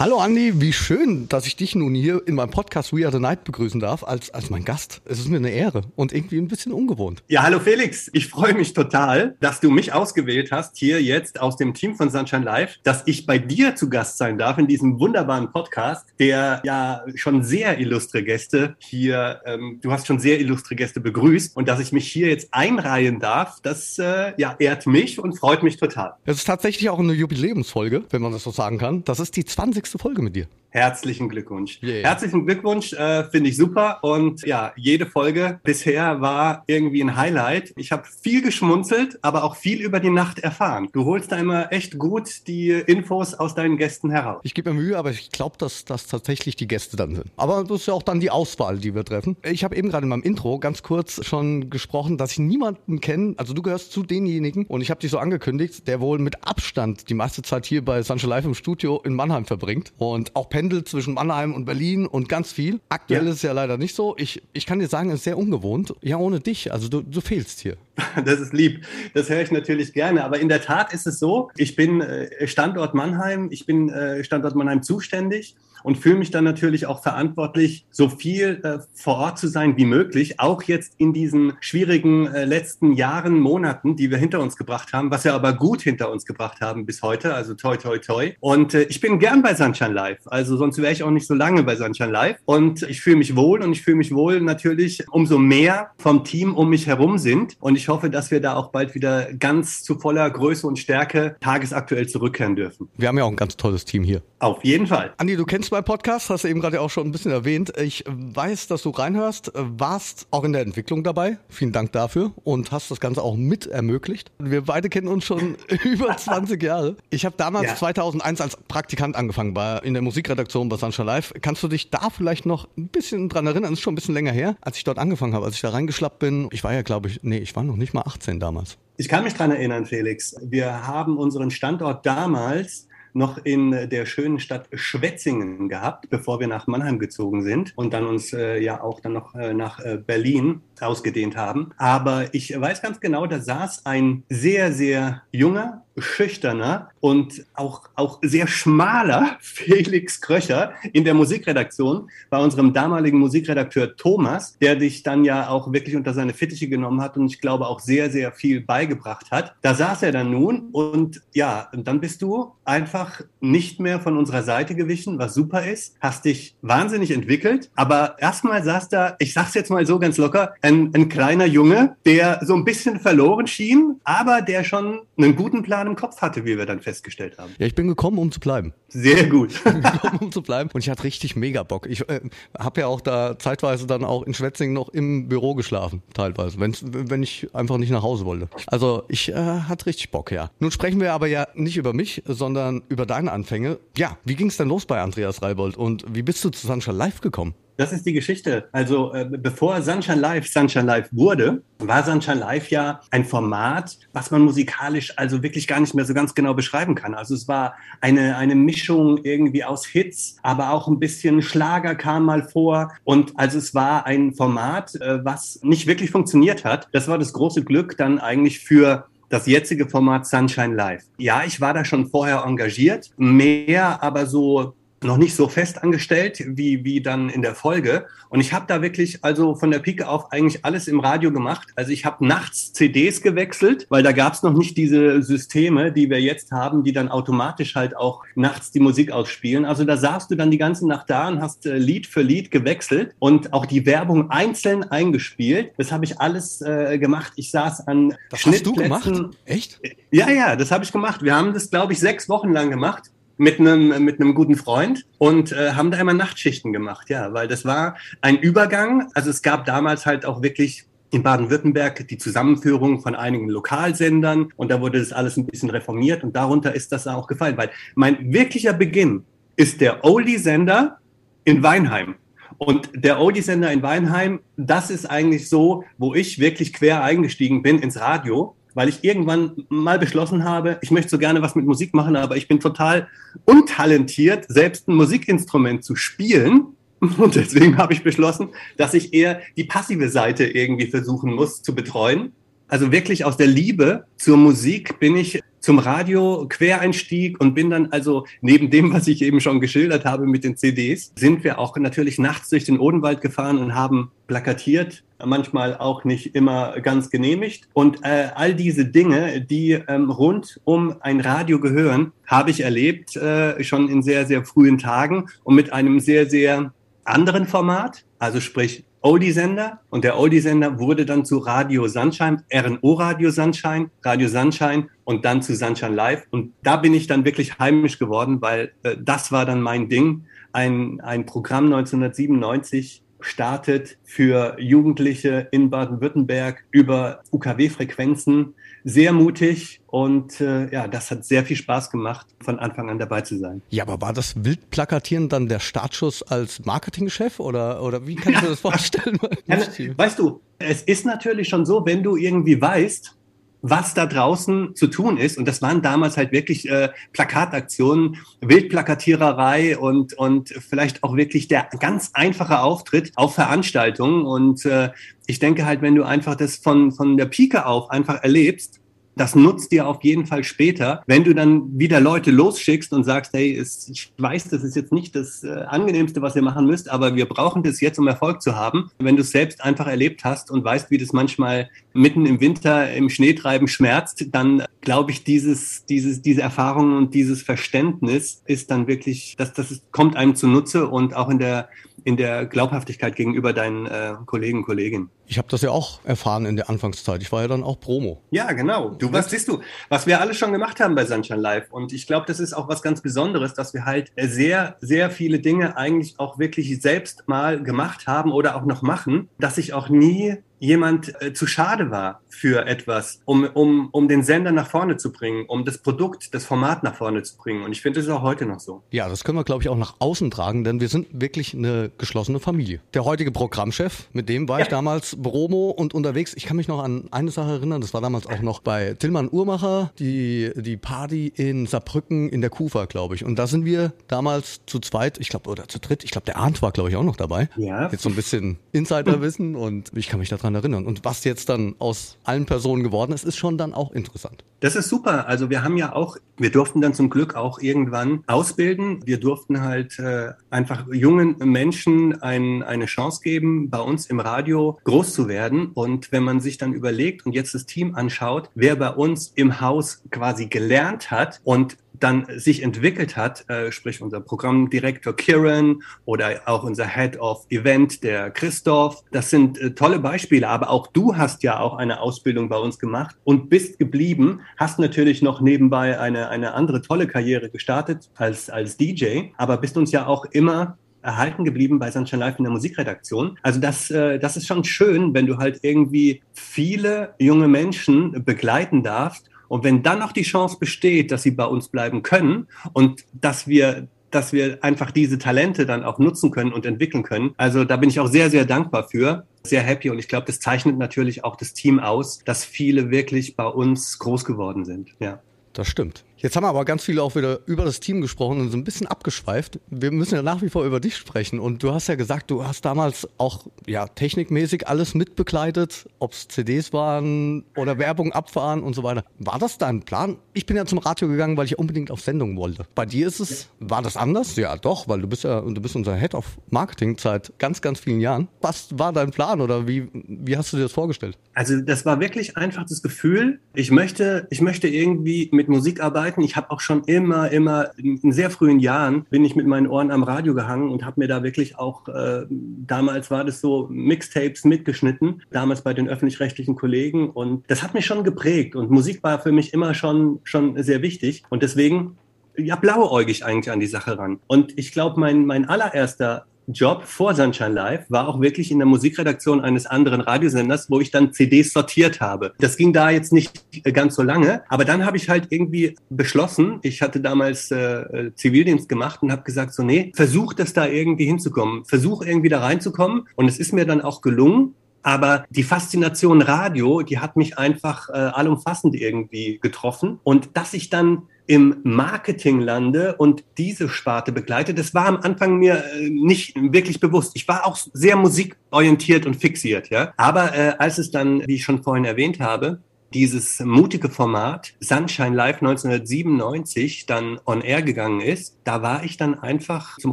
Hallo 0.00 0.18
Andi, 0.18 0.60
wie 0.60 0.72
schön, 0.72 1.28
dass 1.28 1.44
ich 1.44 1.56
dich 1.56 1.74
nun 1.74 1.92
hier 1.92 2.22
in 2.24 2.36
meinem 2.36 2.52
Podcast 2.52 2.96
We 2.96 3.04
Are 3.04 3.10
the 3.10 3.18
Night 3.18 3.42
begrüßen 3.42 3.80
darf 3.80 4.04
als, 4.04 4.30
als 4.30 4.48
mein 4.48 4.64
Gast. 4.64 5.00
Es 5.06 5.18
ist 5.18 5.26
mir 5.26 5.38
eine 5.38 5.50
Ehre 5.50 5.82
und 5.96 6.12
irgendwie 6.12 6.38
ein 6.38 6.46
bisschen 6.46 6.70
ungewohnt. 6.70 7.24
Ja, 7.26 7.42
hallo 7.42 7.58
Felix. 7.58 8.08
Ich 8.12 8.28
freue 8.28 8.54
mich 8.54 8.74
total, 8.74 9.34
dass 9.40 9.58
du 9.58 9.72
mich 9.72 9.92
ausgewählt 9.92 10.52
hast, 10.52 10.76
hier 10.76 11.02
jetzt 11.02 11.40
aus 11.40 11.56
dem 11.56 11.74
Team 11.74 11.96
von 11.96 12.10
Sunshine 12.10 12.44
Live, 12.44 12.78
dass 12.84 13.02
ich 13.06 13.26
bei 13.26 13.38
dir 13.38 13.74
zu 13.74 13.90
Gast 13.90 14.18
sein 14.18 14.38
darf 14.38 14.56
in 14.58 14.68
diesem 14.68 15.00
wunderbaren 15.00 15.50
Podcast, 15.50 16.06
der 16.20 16.62
ja 16.64 17.02
schon 17.16 17.42
sehr 17.42 17.80
illustre 17.80 18.22
Gäste 18.22 18.76
hier, 18.78 19.40
ähm, 19.46 19.80
du 19.82 19.90
hast 19.90 20.06
schon 20.06 20.20
sehr 20.20 20.38
illustre 20.38 20.76
Gäste 20.76 21.00
begrüßt 21.00 21.56
und 21.56 21.66
dass 21.66 21.80
ich 21.80 21.90
mich 21.90 22.06
hier 22.06 22.28
jetzt 22.28 22.54
einreihen 22.54 23.18
darf, 23.18 23.58
das 23.64 23.98
äh, 23.98 24.32
ja, 24.36 24.54
ehrt 24.60 24.86
mich 24.86 25.18
und 25.18 25.36
freut 25.36 25.64
mich 25.64 25.76
total. 25.76 26.12
Es 26.24 26.36
ist 26.36 26.44
tatsächlich 26.44 26.88
auch 26.88 27.00
eine 27.00 27.14
Jubiläumsfolge, 27.14 28.04
wenn 28.10 28.22
man 28.22 28.30
das 28.30 28.44
so 28.44 28.52
sagen 28.52 28.78
kann. 28.78 29.02
Das 29.02 29.18
ist 29.18 29.34
die 29.34 29.44
20 29.44 29.87
Folge 29.96 30.20
mit 30.20 30.36
dir. 30.36 30.46
Herzlichen 30.70 31.28
Glückwunsch. 31.28 31.80
Yeah. 31.82 32.08
Herzlichen 32.08 32.44
Glückwunsch, 32.44 32.92
äh, 32.92 33.24
finde 33.24 33.50
ich 33.50 33.56
super. 33.56 33.98
Und 34.02 34.46
ja, 34.46 34.72
jede 34.76 35.06
Folge 35.06 35.60
bisher 35.62 36.20
war 36.20 36.64
irgendwie 36.66 37.02
ein 37.02 37.16
Highlight. 37.16 37.72
Ich 37.76 37.90
habe 37.90 38.04
viel 38.22 38.42
geschmunzelt, 38.42 39.18
aber 39.22 39.44
auch 39.44 39.56
viel 39.56 39.80
über 39.80 39.98
die 39.98 40.10
Nacht 40.10 40.38
erfahren. 40.38 40.88
Du 40.92 41.06
holst 41.06 41.32
da 41.32 41.36
immer 41.36 41.72
echt 41.72 41.98
gut 41.98 42.46
die 42.46 42.70
Infos 42.70 43.34
aus 43.34 43.54
deinen 43.54 43.78
Gästen 43.78 44.10
heraus. 44.10 44.40
Ich 44.42 44.54
gebe 44.54 44.72
mir 44.72 44.80
Mühe, 44.80 44.98
aber 44.98 45.10
ich 45.10 45.30
glaube, 45.30 45.56
dass 45.58 45.84
das 45.86 46.06
tatsächlich 46.06 46.56
die 46.56 46.68
Gäste 46.68 46.96
dann 46.96 47.14
sind. 47.14 47.26
Aber 47.36 47.64
das 47.64 47.80
ist 47.80 47.86
ja 47.86 47.94
auch 47.94 48.02
dann 48.02 48.20
die 48.20 48.30
Auswahl, 48.30 48.78
die 48.78 48.94
wir 48.94 49.04
treffen. 49.04 49.36
Ich 49.44 49.64
habe 49.64 49.74
eben 49.74 49.88
gerade 49.88 50.04
in 50.04 50.10
meinem 50.10 50.22
Intro 50.22 50.58
ganz 50.58 50.82
kurz 50.82 51.24
schon 51.24 51.70
gesprochen, 51.70 52.18
dass 52.18 52.32
ich 52.32 52.38
niemanden 52.40 53.00
kenne. 53.00 53.34
Also 53.38 53.54
du 53.54 53.62
gehörst 53.62 53.92
zu 53.92 54.02
denjenigen 54.02 54.66
und 54.66 54.82
ich 54.82 54.90
habe 54.90 55.00
dich 55.00 55.10
so 55.10 55.18
angekündigt, 55.18 55.88
der 55.88 56.00
wohl 56.00 56.18
mit 56.18 56.46
Abstand 56.46 57.08
die 57.08 57.14
meiste 57.14 57.42
Zeit 57.42 57.64
hier 57.64 57.84
bei 57.84 58.02
Sunshine 58.02 58.30
Live 58.30 58.44
im 58.44 58.54
Studio 58.54 59.00
in 59.04 59.14
Mannheim 59.14 59.46
verbringt 59.46 59.92
und 59.96 60.36
auch 60.36 60.50
pendelt 60.58 60.88
zwischen 60.88 61.14
Mannheim 61.14 61.54
und 61.54 61.66
Berlin 61.66 62.04
und 62.04 62.28
ganz 62.28 62.50
viel. 62.50 62.80
Aktuell 62.88 63.22
ja. 63.22 63.30
ist 63.30 63.36
es 63.36 63.42
ja 63.42 63.52
leider 63.52 63.78
nicht 63.78 63.94
so. 63.94 64.16
Ich, 64.18 64.42
ich 64.52 64.66
kann 64.66 64.80
dir 64.80 64.88
sagen, 64.88 65.10
es 65.10 65.16
ist 65.16 65.24
sehr 65.24 65.38
ungewohnt. 65.38 65.94
Ja, 66.02 66.16
ohne 66.16 66.40
dich. 66.40 66.72
Also 66.72 66.88
du, 66.88 67.00
du 67.00 67.20
fehlst 67.20 67.60
hier. 67.60 67.76
Das 68.24 68.40
ist 68.40 68.52
lieb. 68.52 68.84
Das 69.14 69.28
höre 69.28 69.42
ich 69.42 69.50
natürlich 69.50 69.92
gerne. 69.92 70.24
Aber 70.24 70.38
in 70.38 70.48
der 70.48 70.62
Tat 70.62 70.92
ist 70.92 71.06
es 71.06 71.18
so, 71.18 71.50
ich 71.56 71.76
bin 71.76 72.00
äh, 72.00 72.46
Standort 72.46 72.94
Mannheim, 72.94 73.48
ich 73.50 73.66
bin 73.66 73.88
äh, 73.88 74.24
Standort 74.24 74.54
Mannheim 74.54 74.82
zuständig 74.82 75.56
und 75.84 75.96
fühle 75.96 76.16
mich 76.16 76.30
dann 76.30 76.44
natürlich 76.44 76.86
auch 76.86 77.02
verantwortlich, 77.02 77.86
so 77.90 78.08
viel 78.08 78.60
äh, 78.62 78.78
vor 78.94 79.18
Ort 79.18 79.38
zu 79.38 79.46
sein 79.46 79.76
wie 79.76 79.84
möglich, 79.84 80.40
auch 80.40 80.62
jetzt 80.64 80.94
in 80.98 81.12
diesen 81.12 81.52
schwierigen 81.60 82.24
letzten 82.24 82.92
Jahren, 82.92 83.38
Monaten, 83.38 83.96
die 83.96 84.10
wir 84.10 84.18
hinter 84.18 84.40
uns 84.40 84.56
gebracht 84.56 84.92
haben, 84.92 85.10
was 85.10 85.24
wir 85.24 85.34
aber 85.34 85.52
gut 85.52 85.82
hinter 85.82 86.10
uns 86.10 86.26
gebracht 86.26 86.60
haben 86.60 86.84
bis 86.84 87.02
heute, 87.02 87.34
also 87.34 87.54
toi 87.54 87.76
toi 87.76 87.98
toi. 87.98 88.32
Und 88.40 88.74
ich 88.74 89.00
bin 89.00 89.18
gern 89.18 89.42
bei 89.42 89.54
Sunshine 89.54 89.92
Live, 89.92 90.18
also 90.26 90.56
sonst 90.56 90.78
wäre 90.78 90.92
ich 90.92 91.02
auch 91.02 91.10
nicht 91.10 91.26
so 91.26 91.34
lange 91.34 91.62
bei 91.62 91.76
Sunshine 91.76 92.10
Live 92.10 92.38
und 92.44 92.82
ich 92.82 93.00
fühle 93.00 93.16
mich 93.16 93.36
wohl 93.36 93.62
und 93.62 93.72
ich 93.72 93.82
fühle 93.82 93.96
mich 93.96 94.14
wohl 94.14 94.40
natürlich, 94.40 95.04
umso 95.10 95.38
mehr 95.38 95.90
vom 95.98 96.24
Team 96.24 96.54
um 96.54 96.70
mich 96.70 96.86
herum 96.86 97.18
sind 97.18 97.56
und 97.60 97.76
ich 97.76 97.87
hoffe, 97.88 98.10
dass 98.10 98.30
wir 98.30 98.40
da 98.40 98.54
auch 98.54 98.68
bald 98.68 98.94
wieder 98.94 99.32
ganz 99.34 99.82
zu 99.82 99.98
voller 99.98 100.30
Größe 100.30 100.66
und 100.66 100.78
Stärke 100.78 101.36
tagesaktuell 101.40 102.08
zurückkehren 102.08 102.56
dürfen. 102.56 102.88
Wir 102.96 103.08
haben 103.08 103.18
ja 103.18 103.24
auch 103.24 103.30
ein 103.30 103.36
ganz 103.36 103.56
tolles 103.56 103.84
Team 103.84 104.02
hier. 104.02 104.22
Auf 104.40 104.64
jeden 104.64 104.86
Fall. 104.86 105.14
Andi, 105.16 105.36
du 105.36 105.44
kennst 105.44 105.72
meinen 105.72 105.84
Podcast, 105.84 106.30
hast 106.30 106.44
du 106.44 106.48
eben 106.48 106.60
gerade 106.60 106.80
auch 106.80 106.90
schon 106.90 107.06
ein 107.06 107.12
bisschen 107.12 107.32
erwähnt. 107.32 107.72
Ich 107.76 108.04
weiß, 108.06 108.68
dass 108.68 108.82
du 108.82 108.90
reinhörst, 108.90 109.52
warst 109.54 110.28
auch 110.30 110.44
in 110.44 110.52
der 110.52 110.62
Entwicklung 110.62 111.02
dabei. 111.02 111.38
Vielen 111.48 111.72
Dank 111.72 111.92
dafür 111.92 112.32
und 112.44 112.70
hast 112.70 112.90
das 112.90 113.00
Ganze 113.00 113.22
auch 113.22 113.36
mit 113.36 113.66
ermöglicht. 113.66 114.30
Wir 114.38 114.62
beide 114.62 114.88
kennen 114.88 115.08
uns 115.08 115.24
schon 115.24 115.56
über 115.84 116.16
20 116.16 116.62
Jahre. 116.62 116.96
Ich 117.10 117.24
habe 117.24 117.34
damals 117.36 117.66
ja. 117.66 117.76
2001 117.76 118.40
als 118.40 118.56
Praktikant 118.56 119.16
angefangen 119.16 119.54
bei, 119.54 119.78
in 119.78 119.94
der 119.94 120.02
Musikredaktion 120.02 120.68
bei 120.68 120.76
Sunshine 120.76 121.06
Live. 121.06 121.32
Kannst 121.40 121.62
du 121.62 121.68
dich 121.68 121.90
da 121.90 122.10
vielleicht 122.10 122.46
noch 122.46 122.68
ein 122.76 122.88
bisschen 122.88 123.28
dran 123.28 123.46
erinnern? 123.46 123.70
Das 123.70 123.78
ist 123.78 123.82
schon 123.82 123.94
ein 123.94 123.96
bisschen 123.96 124.14
länger 124.14 124.32
her, 124.32 124.56
als 124.60 124.76
ich 124.76 124.84
dort 124.84 124.98
angefangen 124.98 125.34
habe, 125.34 125.46
als 125.46 125.56
ich 125.56 125.60
da 125.60 125.70
reingeschlappt 125.70 126.18
bin. 126.18 126.48
Ich 126.52 126.62
war 126.62 126.72
ja, 126.72 126.82
glaube 126.82 127.08
ich, 127.08 127.20
nee, 127.22 127.38
ich 127.38 127.56
war 127.56 127.64
noch 127.64 127.76
nicht 127.78 127.94
mal 127.94 128.02
18 128.02 128.40
damals. 128.40 128.76
Ich 128.96 129.08
kann 129.08 129.24
mich 129.24 129.34
dran 129.34 129.50
erinnern, 129.50 129.86
Felix. 129.86 130.36
Wir 130.42 130.86
haben 130.86 131.18
unseren 131.18 131.50
Standort 131.50 132.04
damals 132.04 132.88
noch 133.12 133.38
in 133.38 133.70
der 133.70 134.06
schönen 134.06 134.38
Stadt 134.38 134.68
Schwetzingen 134.72 135.68
gehabt, 135.68 136.10
bevor 136.10 136.40
wir 136.40 136.46
nach 136.46 136.66
Mannheim 136.66 136.98
gezogen 136.98 137.42
sind 137.42 137.72
und 137.76 137.92
dann 137.92 138.06
uns 138.06 138.32
äh, 138.32 138.58
ja 138.58 138.82
auch 138.82 139.00
dann 139.00 139.12
noch 139.12 139.34
äh, 139.34 139.54
nach 139.54 139.80
äh, 139.80 139.98
Berlin 139.98 140.62
ausgedehnt 140.82 141.36
haben. 141.36 141.70
Aber 141.76 142.32
ich 142.32 142.58
weiß 142.58 142.82
ganz 142.82 143.00
genau, 143.00 143.26
da 143.26 143.40
saß 143.40 143.86
ein 143.86 144.22
sehr, 144.28 144.72
sehr 144.72 145.22
junger, 145.32 145.82
schüchterner 146.00 146.90
und 147.00 147.44
auch, 147.54 147.82
auch 147.94 148.18
sehr 148.22 148.46
schmaler 148.46 149.36
Felix 149.40 150.20
Kröcher 150.20 150.72
in 150.92 151.04
der 151.04 151.14
Musikredaktion 151.14 152.10
bei 152.30 152.38
unserem 152.38 152.72
damaligen 152.72 153.18
Musikredakteur 153.18 153.96
Thomas, 153.96 154.56
der 154.60 154.76
dich 154.76 155.02
dann 155.02 155.24
ja 155.24 155.48
auch 155.48 155.72
wirklich 155.72 155.96
unter 155.96 156.14
seine 156.14 156.34
Fittiche 156.34 156.68
genommen 156.68 157.00
hat 157.00 157.16
und 157.16 157.26
ich 157.26 157.40
glaube 157.40 157.66
auch 157.66 157.80
sehr, 157.80 158.10
sehr 158.10 158.32
viel 158.32 158.60
beigebracht 158.60 159.30
hat. 159.30 159.54
Da 159.62 159.74
saß 159.74 160.02
er 160.02 160.12
dann 160.12 160.30
nun 160.30 160.68
und 160.72 161.22
ja, 161.32 161.68
dann 161.72 162.00
bist 162.00 162.22
du 162.22 162.52
einfach 162.64 163.22
nicht 163.40 163.80
mehr 163.80 164.00
von 164.00 164.16
unserer 164.16 164.42
Seite 164.42 164.74
gewichen, 164.74 165.18
was 165.18 165.34
super 165.34 165.64
ist, 165.66 165.96
hast 166.00 166.24
dich 166.24 166.56
wahnsinnig 166.62 167.10
entwickelt, 167.10 167.70
aber 167.74 168.16
erstmal 168.18 168.62
saß 168.62 168.88
da, 168.88 169.16
ich 169.18 169.32
sag's 169.32 169.54
jetzt 169.54 169.70
mal 169.70 169.86
so 169.86 169.98
ganz 169.98 170.16
locker, 170.16 170.54
ein, 170.68 170.94
ein 170.94 171.08
kleiner 171.08 171.46
Junge, 171.46 171.96
der 172.04 172.40
so 172.44 172.54
ein 172.54 172.64
bisschen 172.64 173.00
verloren 173.00 173.46
schien, 173.46 174.00
aber 174.04 174.42
der 174.42 174.64
schon 174.64 175.00
einen 175.16 175.34
guten 175.34 175.62
Plan 175.62 175.86
im 175.86 175.96
Kopf 175.96 176.20
hatte, 176.20 176.44
wie 176.44 176.58
wir 176.58 176.66
dann 176.66 176.80
festgestellt 176.80 177.38
haben. 177.38 177.52
Ja, 177.58 177.66
ich 177.66 177.74
bin 177.74 177.88
gekommen, 177.88 178.18
um 178.18 178.30
zu 178.30 178.38
bleiben. 178.38 178.74
Sehr 178.88 179.26
gut. 179.26 179.52
ich 179.54 179.62
bin 179.62 179.82
gekommen, 179.82 180.18
um 180.20 180.32
zu 180.32 180.42
bleiben. 180.42 180.70
Und 180.72 180.80
ich 180.80 180.90
hatte 180.90 181.04
richtig 181.04 181.36
mega 181.36 181.62
Bock. 181.62 181.86
Ich 181.88 182.08
äh, 182.08 182.20
habe 182.58 182.82
ja 182.82 182.86
auch 182.86 183.00
da 183.00 183.38
zeitweise 183.38 183.86
dann 183.86 184.04
auch 184.04 184.22
in 184.22 184.34
Schwetzingen 184.34 184.74
noch 184.74 184.90
im 184.90 185.28
Büro 185.28 185.54
geschlafen, 185.54 186.02
teilweise, 186.14 186.60
wenn's, 186.60 186.84
wenn 186.84 187.22
ich 187.22 187.48
einfach 187.54 187.78
nicht 187.78 187.90
nach 187.90 188.02
Hause 188.02 188.24
wollte. 188.24 188.48
Also 188.66 189.04
ich 189.08 189.30
äh, 189.30 189.34
hatte 189.34 189.86
richtig 189.86 190.10
Bock, 190.10 190.30
ja. 190.30 190.50
Nun 190.58 190.70
sprechen 190.70 191.00
wir 191.00 191.12
aber 191.12 191.26
ja 191.26 191.48
nicht 191.54 191.76
über 191.76 191.94
mich, 191.94 192.22
sondern 192.26 192.82
über 192.88 193.06
deine 193.06 193.32
Anfänge. 193.32 193.78
Ja, 193.96 194.18
wie 194.24 194.36
ging 194.36 194.48
es 194.48 194.56
denn 194.58 194.68
los 194.68 194.86
bei 194.86 195.00
Andreas 195.00 195.42
Reibold 195.42 195.76
und 195.76 196.04
wie 196.12 196.22
bist 196.22 196.44
du 196.44 196.50
zu 196.50 196.66
Sunshine 196.66 196.96
Live 196.96 197.20
gekommen? 197.20 197.54
Das 197.78 197.92
ist 197.92 198.04
die 198.06 198.12
Geschichte. 198.12 198.68
Also 198.72 199.14
äh, 199.14 199.24
bevor 199.24 199.80
Sunshine 199.82 200.20
Live 200.20 200.48
Sunshine 200.48 200.84
Live 200.84 201.08
wurde, 201.12 201.62
war 201.78 202.02
Sunshine 202.02 202.40
Live 202.40 202.70
ja 202.70 203.00
ein 203.12 203.24
Format, 203.24 203.96
was 204.12 204.32
man 204.32 204.42
musikalisch 204.42 205.16
also 205.16 205.44
wirklich 205.44 205.68
gar 205.68 205.78
nicht 205.78 205.94
mehr 205.94 206.04
so 206.04 206.12
ganz 206.12 206.34
genau 206.34 206.54
beschreiben 206.54 206.96
kann. 206.96 207.14
Also 207.14 207.36
es 207.36 207.46
war 207.46 207.76
eine, 208.00 208.36
eine 208.36 208.56
Mischung 208.56 209.18
irgendwie 209.22 209.62
aus 209.62 209.86
Hits, 209.86 210.38
aber 210.42 210.72
auch 210.72 210.88
ein 210.88 210.98
bisschen 210.98 211.40
Schlager 211.40 211.94
kam 211.94 212.24
mal 212.24 212.42
vor. 212.42 212.92
Und 213.04 213.38
also 213.38 213.58
es 213.58 213.76
war 213.76 214.06
ein 214.06 214.34
Format, 214.34 214.96
äh, 214.96 215.24
was 215.24 215.60
nicht 215.62 215.86
wirklich 215.86 216.10
funktioniert 216.10 216.64
hat. 216.64 216.88
Das 216.90 217.06
war 217.06 217.16
das 217.16 217.32
große 217.32 217.62
Glück 217.62 217.96
dann 217.96 218.18
eigentlich 218.18 218.58
für 218.58 219.06
das 219.28 219.46
jetzige 219.46 219.88
Format 219.88 220.26
Sunshine 220.26 220.74
Live. 220.74 221.04
Ja, 221.18 221.42
ich 221.46 221.60
war 221.60 221.74
da 221.74 221.84
schon 221.84 222.08
vorher 222.08 222.44
engagiert, 222.44 223.10
mehr 223.18 224.02
aber 224.02 224.26
so 224.26 224.74
noch 225.02 225.16
nicht 225.16 225.34
so 225.34 225.48
fest 225.48 225.82
angestellt 225.82 226.42
wie, 226.46 226.84
wie 226.84 227.00
dann 227.00 227.28
in 227.28 227.42
der 227.42 227.54
Folge. 227.54 228.06
Und 228.28 228.40
ich 228.40 228.52
habe 228.52 228.66
da 228.68 228.82
wirklich 228.82 229.24
also 229.24 229.54
von 229.54 229.70
der 229.70 229.78
Pike 229.78 230.08
auf 230.08 230.32
eigentlich 230.32 230.64
alles 230.64 230.88
im 230.88 231.00
Radio 231.00 231.32
gemacht. 231.32 231.68
Also 231.76 231.92
ich 231.92 232.04
habe 232.04 232.26
nachts 232.26 232.72
CDs 232.72 233.22
gewechselt, 233.22 233.86
weil 233.88 234.02
da 234.02 234.12
gab 234.12 234.34
es 234.34 234.42
noch 234.42 234.52
nicht 234.52 234.76
diese 234.76 235.22
Systeme, 235.22 235.92
die 235.92 236.10
wir 236.10 236.20
jetzt 236.20 236.52
haben, 236.52 236.84
die 236.84 236.92
dann 236.92 237.08
automatisch 237.08 237.74
halt 237.74 237.96
auch 237.96 238.24
nachts 238.34 238.70
die 238.70 238.80
Musik 238.80 239.12
ausspielen. 239.12 239.64
Also 239.64 239.84
da 239.84 239.96
saßt 239.96 240.30
du 240.30 240.34
dann 240.34 240.50
die 240.50 240.58
ganze 240.58 240.86
Nacht 240.86 241.10
da 241.10 241.28
und 241.28 241.40
hast 241.40 241.66
äh, 241.66 241.78
Lied 241.78 242.06
für 242.06 242.22
Lied 242.22 242.50
gewechselt 242.50 243.14
und 243.18 243.52
auch 243.52 243.66
die 243.66 243.86
Werbung 243.86 244.30
einzeln 244.30 244.84
eingespielt. 244.84 245.72
Das 245.78 245.92
habe 245.92 246.04
ich 246.04 246.20
alles 246.20 246.60
äh, 246.60 246.98
gemacht. 246.98 247.32
Ich 247.36 247.50
saß 247.50 247.86
an 247.86 248.14
das 248.30 248.44
hast 248.44 248.66
du 248.66 248.72
gemacht? 248.72 249.10
Echt? 249.44 249.80
Ja, 250.10 250.30
ja, 250.30 250.56
das 250.56 250.70
habe 250.70 250.84
ich 250.84 250.92
gemacht. 250.92 251.22
Wir 251.22 251.34
haben 251.34 251.54
das, 251.54 251.70
glaube 251.70 251.92
ich, 251.92 252.00
sechs 252.00 252.28
Wochen 252.28 252.52
lang 252.52 252.70
gemacht 252.70 253.10
mit 253.38 253.58
einem 253.58 254.04
mit 254.04 254.20
einem 254.20 254.34
guten 254.34 254.56
Freund 254.56 255.06
und 255.16 255.52
äh, 255.52 255.72
haben 255.72 255.90
da 255.90 255.98
immer 255.98 256.12
Nachtschichten 256.12 256.72
gemacht, 256.72 257.08
ja, 257.08 257.32
weil 257.32 257.48
das 257.48 257.64
war 257.64 257.96
ein 258.20 258.36
Übergang. 258.36 259.10
Also 259.14 259.30
es 259.30 259.42
gab 259.42 259.64
damals 259.64 260.04
halt 260.04 260.26
auch 260.26 260.42
wirklich 260.42 260.84
in 261.10 261.22
Baden-Württemberg 261.22 262.06
die 262.08 262.18
Zusammenführung 262.18 263.00
von 263.00 263.14
einigen 263.14 263.48
Lokalsendern 263.48 264.52
und 264.56 264.70
da 264.70 264.80
wurde 264.80 264.98
das 264.98 265.12
alles 265.12 265.36
ein 265.36 265.46
bisschen 265.46 265.70
reformiert 265.70 266.22
und 266.22 266.36
darunter 266.36 266.74
ist 266.74 266.92
das 266.92 267.06
auch 267.06 267.26
gefallen, 267.26 267.56
weil 267.56 267.70
mein 267.94 268.32
wirklicher 268.32 268.74
Beginn 268.74 269.24
ist 269.56 269.80
der 269.80 270.04
Oldie-Sender 270.04 270.98
in 271.44 271.62
Weinheim. 271.62 272.16
Und 272.58 272.90
der 272.92 273.20
Oldie-Sender 273.20 273.72
in 273.72 273.82
Weinheim, 273.82 274.40
das 274.56 274.90
ist 274.90 275.06
eigentlich 275.06 275.48
so, 275.48 275.84
wo 275.96 276.14
ich 276.14 276.40
wirklich 276.40 276.72
quer 276.72 277.04
eingestiegen 277.04 277.62
bin 277.62 277.78
ins 277.78 278.00
Radio 278.00 278.56
weil 278.78 278.88
ich 278.88 279.02
irgendwann 279.02 279.64
mal 279.70 279.98
beschlossen 279.98 280.44
habe, 280.44 280.78
ich 280.82 280.92
möchte 280.92 281.10
so 281.10 281.18
gerne 281.18 281.42
was 281.42 281.56
mit 281.56 281.66
Musik 281.66 281.94
machen, 281.94 282.14
aber 282.14 282.36
ich 282.36 282.46
bin 282.46 282.60
total 282.60 283.08
untalentiert, 283.44 284.46
selbst 284.46 284.86
ein 284.86 284.94
Musikinstrument 284.94 285.82
zu 285.82 285.96
spielen. 285.96 286.76
Und 287.00 287.34
deswegen 287.34 287.76
habe 287.76 287.92
ich 287.92 288.04
beschlossen, 288.04 288.50
dass 288.76 288.94
ich 288.94 289.12
eher 289.12 289.40
die 289.56 289.64
passive 289.64 290.08
Seite 290.08 290.44
irgendwie 290.44 290.86
versuchen 290.86 291.34
muss 291.34 291.60
zu 291.60 291.74
betreuen. 291.74 292.30
Also 292.68 292.92
wirklich 292.92 293.24
aus 293.24 293.36
der 293.36 293.48
Liebe 293.48 294.04
zur 294.16 294.36
Musik 294.36 295.00
bin 295.00 295.16
ich 295.16 295.40
zum 295.68 295.80
Radio 295.80 296.46
Quereinstieg 296.48 297.38
und 297.42 297.52
bin 297.52 297.68
dann 297.68 297.92
also 297.92 298.24
neben 298.40 298.70
dem, 298.70 298.90
was 298.90 299.06
ich 299.06 299.20
eben 299.20 299.38
schon 299.38 299.60
geschildert 299.60 300.06
habe 300.06 300.24
mit 300.24 300.42
den 300.42 300.56
CDs, 300.56 301.12
sind 301.14 301.44
wir 301.44 301.58
auch 301.58 301.76
natürlich 301.76 302.18
nachts 302.18 302.48
durch 302.48 302.64
den 302.64 302.78
Odenwald 302.78 303.20
gefahren 303.20 303.58
und 303.58 303.74
haben 303.74 304.10
plakatiert, 304.28 305.04
manchmal 305.22 305.76
auch 305.76 306.04
nicht 306.04 306.34
immer 306.34 306.80
ganz 306.80 307.10
genehmigt. 307.10 307.68
Und 307.74 308.02
äh, 308.02 308.28
all 308.34 308.54
diese 308.54 308.86
Dinge, 308.86 309.42
die 309.42 309.72
ähm, 309.72 310.08
rund 310.08 310.58
um 310.64 310.94
ein 311.00 311.20
Radio 311.20 311.60
gehören, 311.60 312.12
habe 312.26 312.50
ich 312.50 312.62
erlebt 312.62 313.14
äh, 313.16 313.62
schon 313.62 313.90
in 313.90 314.02
sehr, 314.02 314.24
sehr 314.24 314.46
frühen 314.46 314.78
Tagen 314.78 315.26
und 315.44 315.54
mit 315.54 315.70
einem 315.74 316.00
sehr, 316.00 316.30
sehr 316.30 316.72
anderen 317.04 317.46
Format, 317.46 318.06
also 318.18 318.40
sprich 318.40 318.84
Oldie-Sender 319.00 319.80
und 319.90 320.04
der 320.04 320.18
Oldie-Sender 320.18 320.78
wurde 320.78 321.06
dann 321.06 321.24
zu 321.24 321.38
Radio 321.38 321.86
Sunshine, 321.86 322.44
RNO 322.52 322.94
Radio 322.94 323.30
Sunshine, 323.30 323.90
Radio 324.04 324.28
Sunshine 324.28 324.88
und 325.04 325.24
dann 325.24 325.40
zu 325.40 325.54
Sunshine 325.54 325.94
Live. 325.94 326.26
Und 326.30 326.52
da 326.62 326.76
bin 326.76 326.94
ich 326.94 327.06
dann 327.06 327.24
wirklich 327.24 327.58
heimisch 327.58 327.98
geworden, 327.98 328.40
weil 328.40 328.72
äh, 328.82 328.96
das 329.00 329.30
war 329.30 329.46
dann 329.46 329.62
mein 329.62 329.88
Ding. 329.88 330.24
Ein, 330.52 331.00
ein 331.00 331.26
Programm 331.26 331.66
1997 331.66 333.02
startet 333.20 333.98
für 334.04 334.56
Jugendliche 334.58 335.48
in 335.50 335.70
Baden-Württemberg 335.70 336.64
über 336.70 337.20
UKW-Frequenzen. 337.32 338.54
Sehr 338.84 339.12
mutig 339.12 339.80
und 339.86 340.40
äh, 340.40 340.70
ja, 340.72 340.86
das 340.86 341.10
hat 341.10 341.24
sehr 341.24 341.44
viel 341.44 341.56
Spaß 341.56 341.90
gemacht, 341.90 342.26
von 342.40 342.58
Anfang 342.58 342.88
an 342.88 342.98
dabei 342.98 343.22
zu 343.22 343.36
sein. 343.38 343.60
Ja, 343.70 343.84
aber 343.84 344.00
war 344.00 344.12
das 344.12 344.44
Wildplakatieren 344.44 345.28
dann 345.28 345.48
der 345.48 345.58
Startschuss 345.58 346.22
als 346.22 346.64
Marketingchef 346.64 347.40
oder, 347.40 347.82
oder 347.82 348.06
wie 348.06 348.14
kannst 348.14 348.42
du 348.42 348.46
das 348.46 348.60
vorstellen? 348.60 349.18
weißt 349.46 350.18
du, 350.18 350.40
es 350.58 350.82
ist 350.82 351.04
natürlich 351.04 351.48
schon 351.48 351.66
so, 351.66 351.84
wenn 351.84 352.02
du 352.02 352.16
irgendwie 352.16 352.60
weißt, 352.60 353.17
was 353.62 353.94
da 353.94 354.06
draußen 354.06 354.74
zu 354.74 354.86
tun 354.86 355.16
ist. 355.16 355.38
Und 355.38 355.46
das 355.46 355.62
waren 355.62 355.82
damals 355.82 356.16
halt 356.16 356.32
wirklich 356.32 356.68
äh, 356.68 356.90
Plakataktionen, 357.12 358.16
Wildplakatiererei 358.40 359.76
und, 359.78 360.14
und 360.14 360.50
vielleicht 360.50 361.02
auch 361.02 361.16
wirklich 361.16 361.48
der 361.48 361.68
ganz 361.80 362.10
einfache 362.14 362.60
Auftritt 362.60 363.12
auf 363.16 363.34
Veranstaltungen. 363.34 364.24
Und 364.24 364.64
äh, 364.64 364.90
ich 365.26 365.38
denke 365.38 365.66
halt, 365.66 365.82
wenn 365.82 365.94
du 365.94 366.04
einfach 366.04 366.36
das 366.36 366.56
von, 366.56 366.92
von 366.92 367.16
der 367.16 367.26
Pike 367.26 367.66
auf 367.66 367.90
einfach 367.90 368.22
erlebst, 368.22 368.80
das 369.18 369.34
nutzt 369.34 369.72
dir 369.72 369.86
auf 369.86 370.02
jeden 370.02 370.26
Fall 370.26 370.44
später, 370.44 371.02
wenn 371.06 371.24
du 371.24 371.34
dann 371.34 371.78
wieder 371.78 372.00
Leute 372.00 372.30
losschickst 372.30 372.92
und 372.92 373.04
sagst, 373.04 373.32
hey, 373.32 373.60
ich 373.60 374.12
weiß, 374.18 374.48
das 374.48 374.62
ist 374.62 374.76
jetzt 374.76 374.92
nicht 374.92 375.14
das 375.14 375.44
äh, 375.44 375.64
angenehmste, 375.68 376.22
was 376.22 376.36
ihr 376.36 376.42
machen 376.42 376.66
müsst, 376.66 376.88
aber 376.90 377.14
wir 377.16 377.26
brauchen 377.26 377.62
das 377.62 377.80
jetzt, 377.80 377.98
um 377.98 378.06
Erfolg 378.06 378.42
zu 378.42 378.56
haben. 378.56 378.90
Wenn 378.98 379.16
du 379.16 379.22
es 379.22 379.30
selbst 379.30 379.62
einfach 379.62 379.86
erlebt 379.86 380.24
hast 380.24 380.50
und 380.50 380.64
weißt, 380.64 380.90
wie 380.90 380.98
das 380.98 381.12
manchmal 381.12 381.68
mitten 381.92 382.26
im 382.26 382.40
Winter 382.40 382.92
im 382.92 383.10
Schneetreiben 383.10 383.68
schmerzt, 383.68 384.26
dann 384.32 384.62
glaube 384.80 385.10
ich, 385.10 385.24
dieses, 385.24 385.84
dieses, 385.86 386.22
diese 386.22 386.42
Erfahrung 386.42 386.96
und 386.96 387.14
dieses 387.14 387.42
Verständnis 387.42 388.42
ist 388.46 388.70
dann 388.70 388.86
wirklich, 388.86 389.34
das 389.36 389.58
ist, 389.58 389.92
kommt 389.92 390.16
einem 390.16 390.34
zunutze 390.34 390.88
und 390.88 391.14
auch 391.14 391.28
in 391.28 391.38
der 391.38 391.68
in 392.04 392.16
der 392.16 392.46
Glaubhaftigkeit 392.46 393.16
gegenüber 393.16 393.52
deinen 393.52 393.86
äh, 393.86 394.14
Kollegen, 394.26 394.62
Kolleginnen. 394.62 395.10
Ich 395.26 395.36
habe 395.36 395.48
das 395.50 395.60
ja 395.60 395.70
auch 395.70 396.00
erfahren 396.04 396.46
in 396.46 396.56
der 396.56 396.70
Anfangszeit. 396.70 397.20
Ich 397.22 397.30
war 397.32 397.42
ja 397.42 397.48
dann 397.48 397.62
auch 397.62 397.78
Promo. 397.80 398.22
Ja, 398.30 398.50
genau. 398.52 398.90
Du, 398.90 399.12
was 399.12 399.30
siehst 399.30 399.48
du, 399.48 399.60
was 399.90 400.06
wir 400.06 400.20
alle 400.20 400.34
schon 400.34 400.52
gemacht 400.52 400.80
haben 400.80 400.94
bei 400.94 401.04
Sunshine 401.04 401.40
Live. 401.40 401.70
Und 401.70 401.92
ich 401.92 402.06
glaube, 402.06 402.26
das 402.26 402.40
ist 402.40 402.54
auch 402.54 402.68
was 402.68 402.80
ganz 402.80 403.02
Besonderes, 403.02 403.52
dass 403.52 403.74
wir 403.74 403.84
halt 403.84 404.10
sehr, 404.16 404.76
sehr 404.80 405.10
viele 405.10 405.40
Dinge 405.40 405.76
eigentlich 405.76 406.18
auch 406.18 406.38
wirklich 406.38 406.80
selbst 406.80 407.24
mal 407.28 407.62
gemacht 407.62 408.06
haben 408.06 408.32
oder 408.32 408.56
auch 408.56 408.64
noch 408.64 408.80
machen, 408.82 409.28
dass 409.38 409.58
ich 409.58 409.74
auch 409.74 409.90
nie 409.90 410.38
jemand 410.58 411.20
äh, 411.22 411.32
zu 411.32 411.46
schade 411.46 411.90
war 411.90 412.20
für 412.28 412.66
etwas, 412.66 413.20
um, 413.24 413.44
um, 413.54 413.88
um 413.90 414.08
den 414.08 414.22
Sender 414.22 414.52
nach 414.52 414.68
vorne 414.68 414.96
zu 414.96 415.12
bringen, 415.12 415.44
um 415.46 415.64
das 415.64 415.78
Produkt, 415.78 416.34
das 416.34 416.44
Format 416.44 416.82
nach 416.82 416.94
vorne 416.94 417.22
zu 417.22 417.36
bringen. 417.36 417.62
Und 417.64 417.72
ich 417.72 417.82
finde, 417.82 417.98
das 417.98 418.06
ist 418.06 418.12
auch 418.12 418.22
heute 418.22 418.46
noch 418.46 418.60
so. 418.60 418.82
Ja, 418.90 419.08
das 419.08 419.24
können 419.24 419.38
wir, 419.38 419.44
glaube 419.44 419.62
ich, 419.62 419.68
auch 419.68 419.76
nach 419.76 419.96
außen 419.98 420.30
tragen, 420.30 420.64
denn 420.64 420.80
wir 420.80 420.88
sind 420.88 421.08
wirklich 421.10 421.54
eine 421.54 421.90
geschlossene 421.98 422.40
Familie. 422.40 422.80
Der 422.94 423.04
heutige 423.04 423.32
Programmchef, 423.32 424.08
mit 424.12 424.28
dem 424.28 424.48
war 424.48 424.58
ja. 424.58 424.64
ich 424.64 424.68
damals 424.68 425.16
Bromo 425.16 425.70
und 425.70 425.94
unterwegs. 425.94 426.34
Ich 426.36 426.44
kann 426.44 426.56
mich 426.56 426.68
noch 426.68 426.82
an 426.82 427.08
eine 427.10 427.30
Sache 427.30 427.50
erinnern, 427.50 427.80
das 427.80 427.94
war 427.94 428.00
damals 428.00 428.26
auch 428.26 428.40
noch 428.40 428.60
bei 428.60 428.94
Tillmann 428.94 429.28
Uhrmacher, 429.30 429.92
die, 429.98 430.52
die 430.54 430.76
Party 430.76 431.32
in 431.34 431.66
Saarbrücken 431.66 432.28
in 432.28 432.40
der 432.40 432.50
Kufa, 432.50 432.84
glaube 432.84 433.14
ich. 433.14 433.24
Und 433.24 433.38
da 433.38 433.46
sind 433.46 433.64
wir 433.64 433.92
damals 434.06 434.60
zu 434.66 434.78
zweit, 434.78 435.18
ich 435.18 435.28
glaube, 435.28 435.50
oder 435.50 435.68
zu 435.68 435.78
dritt, 435.78 436.04
ich 436.04 436.10
glaube, 436.10 436.26
der 436.26 436.36
Arndt 436.36 436.62
war, 436.62 436.72
glaube 436.72 436.90
ich, 436.90 436.96
auch 436.96 437.04
noch 437.04 437.16
dabei. 437.16 437.48
Ja. 437.56 437.90
Jetzt 437.90 438.02
so 438.02 438.08
ein 438.08 438.14
bisschen 438.14 438.58
Insiderwissen 438.72 439.56
und 439.56 439.90
ich 439.96 440.08
kann 440.08 440.20
mich 440.20 440.28
daran 440.28 440.47
erinnern. 440.54 440.86
Und 440.86 441.04
was 441.04 441.24
jetzt 441.24 441.48
dann 441.48 441.74
aus 441.78 442.16
allen 442.24 442.46
Personen 442.46 442.82
geworden 442.82 443.12
ist, 443.12 443.24
ist 443.24 443.36
schon 443.36 443.58
dann 443.58 443.74
auch 443.74 443.92
interessant. 443.92 444.44
Das 444.60 444.74
ist 444.74 444.88
super. 444.88 445.28
Also 445.28 445.50
wir 445.50 445.62
haben 445.62 445.76
ja 445.76 445.92
auch, 445.92 446.16
wir 446.36 446.50
durften 446.50 446.80
dann 446.80 446.92
zum 446.92 447.10
Glück 447.10 447.36
auch 447.36 447.60
irgendwann 447.60 448.24
ausbilden. 448.26 449.06
Wir 449.06 449.20
durften 449.20 449.60
halt 449.60 449.98
äh, 449.98 450.32
einfach 450.50 450.86
jungen 450.92 451.36
Menschen 451.38 452.20
ein, 452.22 452.62
eine 452.62 452.86
Chance 452.86 453.20
geben, 453.22 453.70
bei 453.70 453.78
uns 453.78 454.06
im 454.06 454.18
Radio 454.18 454.78
groß 454.84 455.14
zu 455.14 455.28
werden. 455.28 455.68
Und 455.74 456.10
wenn 456.10 456.24
man 456.24 456.40
sich 456.40 456.58
dann 456.58 456.72
überlegt 456.72 457.24
und 457.24 457.32
jetzt 457.32 457.54
das 457.54 457.66
Team 457.66 457.94
anschaut, 457.94 458.50
wer 458.54 458.74
bei 458.76 458.90
uns 458.90 459.32
im 459.36 459.60
Haus 459.60 460.02
quasi 460.10 460.46
gelernt 460.46 461.10
hat 461.10 461.40
und 461.44 461.76
dann 462.00 462.26
sich 462.36 462.62
entwickelt 462.62 463.16
hat, 463.16 463.48
äh, 463.48 463.72
sprich 463.72 464.02
unser 464.02 464.20
Programmdirektor 464.20 465.14
Kieran 465.14 465.82
oder 466.04 466.42
auch 466.46 466.62
unser 466.62 466.86
Head 466.86 467.18
of 467.18 467.46
Event, 467.50 468.02
der 468.02 468.30
Christoph. 468.30 469.02
Das 469.12 469.30
sind 469.30 469.58
äh, 469.58 469.74
tolle 469.74 469.98
Beispiele, 469.98 470.48
aber 470.48 470.70
auch 470.70 470.86
du 470.88 471.16
hast 471.16 471.42
ja 471.42 471.60
auch 471.60 471.76
eine 471.76 472.00
Ausbildung 472.00 472.48
bei 472.48 472.58
uns 472.58 472.78
gemacht 472.78 473.16
und 473.24 473.48
bist 473.48 473.78
geblieben, 473.78 474.40
hast 474.56 474.78
natürlich 474.78 475.22
noch 475.22 475.40
nebenbei 475.40 475.98
eine, 475.98 476.28
eine 476.28 476.54
andere 476.54 476.82
tolle 476.82 477.06
Karriere 477.06 477.50
gestartet 477.50 478.10
als, 478.14 478.50
als 478.50 478.76
DJ, 478.76 479.30
aber 479.36 479.56
bist 479.56 479.76
uns 479.76 479.92
ja 479.92 480.06
auch 480.06 480.24
immer 480.26 480.78
erhalten 481.02 481.44
geblieben 481.44 481.78
bei 481.78 481.90
Sunshine 481.90 482.20
Live 482.20 482.38
in 482.38 482.44
der 482.44 482.52
Musikredaktion. 482.52 483.38
Also 483.42 483.60
das, 483.60 483.90
äh, 483.90 484.18
das 484.18 484.36
ist 484.36 484.46
schon 484.46 484.64
schön, 484.64 485.14
wenn 485.14 485.26
du 485.26 485.38
halt 485.38 485.60
irgendwie 485.62 486.22
viele 486.32 487.14
junge 487.18 487.48
Menschen 487.48 488.24
begleiten 488.24 488.82
darfst 488.82 489.30
und 489.48 489.64
wenn 489.64 489.82
dann 489.82 489.98
noch 489.98 490.12
die 490.12 490.22
Chance 490.22 490.58
besteht, 490.58 491.10
dass 491.10 491.22
sie 491.22 491.30
bei 491.30 491.44
uns 491.44 491.68
bleiben 491.68 492.02
können 492.02 492.46
und 492.72 493.04
dass 493.12 493.48
wir 493.48 493.88
dass 494.10 494.32
wir 494.32 494.64
einfach 494.64 494.90
diese 494.90 495.18
Talente 495.18 495.66
dann 495.66 495.84
auch 495.84 495.98
nutzen 495.98 496.30
können 496.30 496.52
und 496.52 496.64
entwickeln 496.64 497.02
können. 497.02 497.34
Also 497.36 497.64
da 497.64 497.76
bin 497.76 497.90
ich 497.90 498.00
auch 498.00 498.06
sehr, 498.06 498.30
sehr 498.30 498.46
dankbar 498.46 498.88
für. 498.88 499.26
Sehr 499.42 499.60
happy 499.60 499.90
und 499.90 499.98
ich 499.98 500.08
glaube, 500.08 500.26
das 500.26 500.40
zeichnet 500.40 500.78
natürlich 500.78 501.24
auch 501.24 501.36
das 501.36 501.52
Team 501.52 501.78
aus, 501.78 502.20
dass 502.24 502.42
viele 502.44 502.90
wirklich 502.90 503.36
bei 503.36 503.46
uns 503.46 503.98
groß 503.98 504.24
geworden 504.24 504.64
sind. 504.64 504.90
Ja. 504.98 505.20
Das 505.52 505.68
stimmt. 505.68 506.04
Jetzt 506.20 506.34
haben 506.34 506.42
wir 506.42 506.48
aber 506.48 506.64
ganz 506.64 506.82
viel 506.82 506.98
auch 506.98 507.14
wieder 507.14 507.38
über 507.46 507.64
das 507.64 507.78
Team 507.78 508.00
gesprochen 508.00 508.40
und 508.40 508.50
so 508.50 508.56
ein 508.56 508.64
bisschen 508.64 508.88
abgeschweift. 508.88 509.60
Wir 509.68 509.92
müssen 509.92 510.16
ja 510.16 510.22
nach 510.22 510.42
wie 510.42 510.48
vor 510.48 510.64
über 510.64 510.80
dich 510.80 510.96
sprechen. 510.96 511.38
Und 511.38 511.62
du 511.62 511.72
hast 511.72 511.86
ja 511.86 511.94
gesagt, 511.94 512.30
du 512.32 512.44
hast 512.44 512.64
damals 512.64 513.08
auch 513.18 513.46
ja 513.66 513.86
technikmäßig 513.86 514.66
alles 514.66 514.94
mitbegleitet, 514.94 515.88
ob 516.00 516.12
es 516.12 516.26
CDs 516.26 516.72
waren 516.72 517.44
oder 517.56 517.78
Werbung 517.78 518.12
abfahren 518.12 518.64
und 518.64 518.74
so 518.74 518.82
weiter. 518.82 519.04
War 519.20 519.38
das 519.38 519.58
dein 519.58 519.82
Plan? 519.82 520.18
Ich 520.38 520.46
bin 520.46 520.56
ja 520.56 520.64
zum 520.64 520.78
Radio 520.78 521.08
gegangen, 521.08 521.36
weil 521.36 521.46
ich 521.46 521.58
unbedingt 521.58 521.90
auf 521.90 522.00
Sendung 522.00 522.36
wollte. 522.36 522.64
Bei 522.76 522.86
dir 522.86 523.08
ist 523.08 523.18
es, 523.18 523.48
war 523.58 523.82
das 523.82 523.96
anders? 523.96 524.36
Ja, 524.36 524.56
doch, 524.56 524.86
weil 524.86 525.00
du 525.00 525.08
bist 525.08 525.24
ja, 525.24 525.40
du 525.40 525.60
bist 525.60 525.74
unser 525.74 525.96
Head 525.96 526.14
of 526.14 526.38
Marketing 526.48 526.96
seit 526.96 527.36
ganz, 527.40 527.60
ganz 527.60 527.80
vielen 527.80 527.98
Jahren. 527.98 528.28
Was 528.40 528.68
war 528.78 528.92
dein 528.92 529.10
Plan 529.10 529.40
oder 529.40 529.66
wie, 529.66 529.88
wie 529.92 530.36
hast 530.36 530.52
du 530.52 530.56
dir 530.56 530.62
das 530.62 530.72
vorgestellt? 530.72 531.18
Also 531.34 531.60
das 531.60 531.84
war 531.84 531.98
wirklich 531.98 532.36
einfach 532.36 532.64
das 532.68 532.82
Gefühl, 532.82 533.40
ich 533.52 533.72
möchte, 533.72 534.28
ich 534.30 534.40
möchte 534.40 534.68
irgendwie 534.68 535.28
mit 535.32 535.48
Musik 535.48 535.82
arbeiten. 535.82 536.22
Ich 536.22 536.36
habe 536.36 536.52
auch 536.52 536.60
schon 536.60 536.84
immer, 536.84 537.32
immer 537.32 537.72
in 537.76 538.12
sehr 538.12 538.30
frühen 538.30 538.60
Jahren 538.60 539.06
bin 539.10 539.24
ich 539.24 539.34
mit 539.34 539.48
meinen 539.48 539.66
Ohren 539.66 539.90
am 539.90 540.04
Radio 540.04 540.34
gehangen 540.34 540.70
und 540.70 540.84
habe 540.84 541.00
mir 541.00 541.08
da 541.08 541.24
wirklich 541.24 541.58
auch, 541.58 541.88
äh, 541.88 542.26
damals 542.30 543.10
war 543.10 543.24
das 543.24 543.40
so, 543.40 543.66
Mixtapes 543.72 544.44
mitgeschnitten, 544.44 545.22
damals 545.32 545.62
bei 545.62 545.74
den 545.74 545.88
öffentlich-rechtlichen 545.88 546.54
Kollegen. 546.54 547.10
Und 547.10 547.42
das 547.48 547.64
hat 547.64 547.74
mich 547.74 547.86
schon 547.86 548.04
geprägt. 548.04 548.54
Und 548.54 548.70
Musik 548.70 549.02
war 549.02 549.18
für 549.18 549.32
mich 549.32 549.52
immer 549.52 549.74
schon, 549.74 550.20
schon 550.28 550.62
sehr 550.62 550.82
wichtig. 550.82 551.22
Und 551.30 551.42
deswegen 551.42 551.96
ja, 552.36 552.56
blauäugig 552.56 553.24
eigentlich 553.24 553.50
an 553.50 553.60
die 553.60 553.66
Sache 553.66 553.98
ran. 553.98 554.20
Und 554.26 554.56
ich 554.58 554.72
glaube, 554.72 555.00
mein, 555.00 555.26
mein 555.26 555.48
allererster 555.48 556.26
Job 556.50 556.84
vor 556.84 557.14
Sunshine 557.14 557.52
Live 557.52 557.84
war 557.90 558.08
auch 558.08 558.22
wirklich 558.22 558.50
in 558.50 558.58
der 558.58 558.66
Musikredaktion 558.66 559.42
eines 559.42 559.66
anderen 559.66 560.00
Radiosenders, 560.00 560.70
wo 560.70 560.80
ich 560.80 560.90
dann 560.90 561.12
CDs 561.12 561.52
sortiert 561.52 562.00
habe. 562.00 562.32
Das 562.38 562.56
ging 562.56 562.72
da 562.72 562.88
jetzt 562.88 563.12
nicht 563.12 563.44
ganz 563.74 563.96
so 563.96 564.02
lange, 564.02 564.42
aber 564.48 564.64
dann 564.64 564.86
habe 564.86 564.96
ich 564.96 565.10
halt 565.10 565.26
irgendwie 565.28 565.76
beschlossen, 565.90 566.58
ich 566.62 566.80
hatte 566.80 567.00
damals 567.00 567.50
äh, 567.50 568.12
Zivildienst 568.14 568.66
gemacht 568.66 569.02
und 569.02 569.12
habe 569.12 569.24
gesagt, 569.24 569.52
so 569.52 569.62
nee, 569.62 569.92
versuch 569.94 570.32
das 570.32 570.54
da 570.54 570.66
irgendwie 570.66 571.04
hinzukommen, 571.04 571.66
versuch 571.66 572.02
irgendwie 572.02 572.30
da 572.30 572.40
reinzukommen 572.40 573.06
und 573.16 573.28
es 573.28 573.38
ist 573.38 573.52
mir 573.52 573.66
dann 573.66 573.82
auch 573.82 574.00
gelungen. 574.00 574.54
Aber 574.82 575.24
die 575.30 575.42
Faszination 575.42 576.22
Radio, 576.22 576.82
die 576.82 576.98
hat 576.98 577.16
mich 577.16 577.38
einfach 577.38 577.88
äh, 577.88 577.92
allumfassend 577.92 578.74
irgendwie 578.74 579.38
getroffen. 579.40 580.00
Und 580.04 580.36
dass 580.36 580.54
ich 580.54 580.70
dann 580.70 581.02
im 581.26 581.56
Marketing 581.62 582.40
lande 582.40 582.96
und 582.96 583.22
diese 583.36 583.68
Sparte 583.68 584.12
begleite, 584.12 584.54
das 584.54 584.72
war 584.72 584.86
am 584.86 584.96
Anfang 584.96 585.36
mir 585.36 585.62
äh, 585.74 585.90
nicht 585.90 586.34
wirklich 586.36 586.80
bewusst. 586.80 587.12
Ich 587.14 587.28
war 587.28 587.46
auch 587.46 587.56
sehr 587.56 587.96
musikorientiert 587.96 589.04
und 589.04 589.14
fixiert, 589.14 589.68
ja. 589.68 589.92
Aber 589.98 590.34
äh, 590.34 590.54
als 590.58 590.78
es 590.78 590.90
dann, 590.90 591.26
wie 591.26 591.34
ich 591.34 591.44
schon 591.44 591.62
vorhin 591.62 591.84
erwähnt 591.84 592.18
habe, 592.18 592.62
dieses 592.94 593.40
mutige 593.40 593.88
Format 593.88 594.54
Sunshine 594.60 595.14
Live 595.14 595.42
1997 595.42 596.86
dann 596.86 597.20
on 597.26 597.40
air 597.40 597.62
gegangen 597.62 598.00
ist, 598.00 598.38
da 598.44 598.62
war 598.62 598.84
ich 598.84 598.96
dann 598.96 599.14
einfach 599.14 599.76
zum 599.78 599.92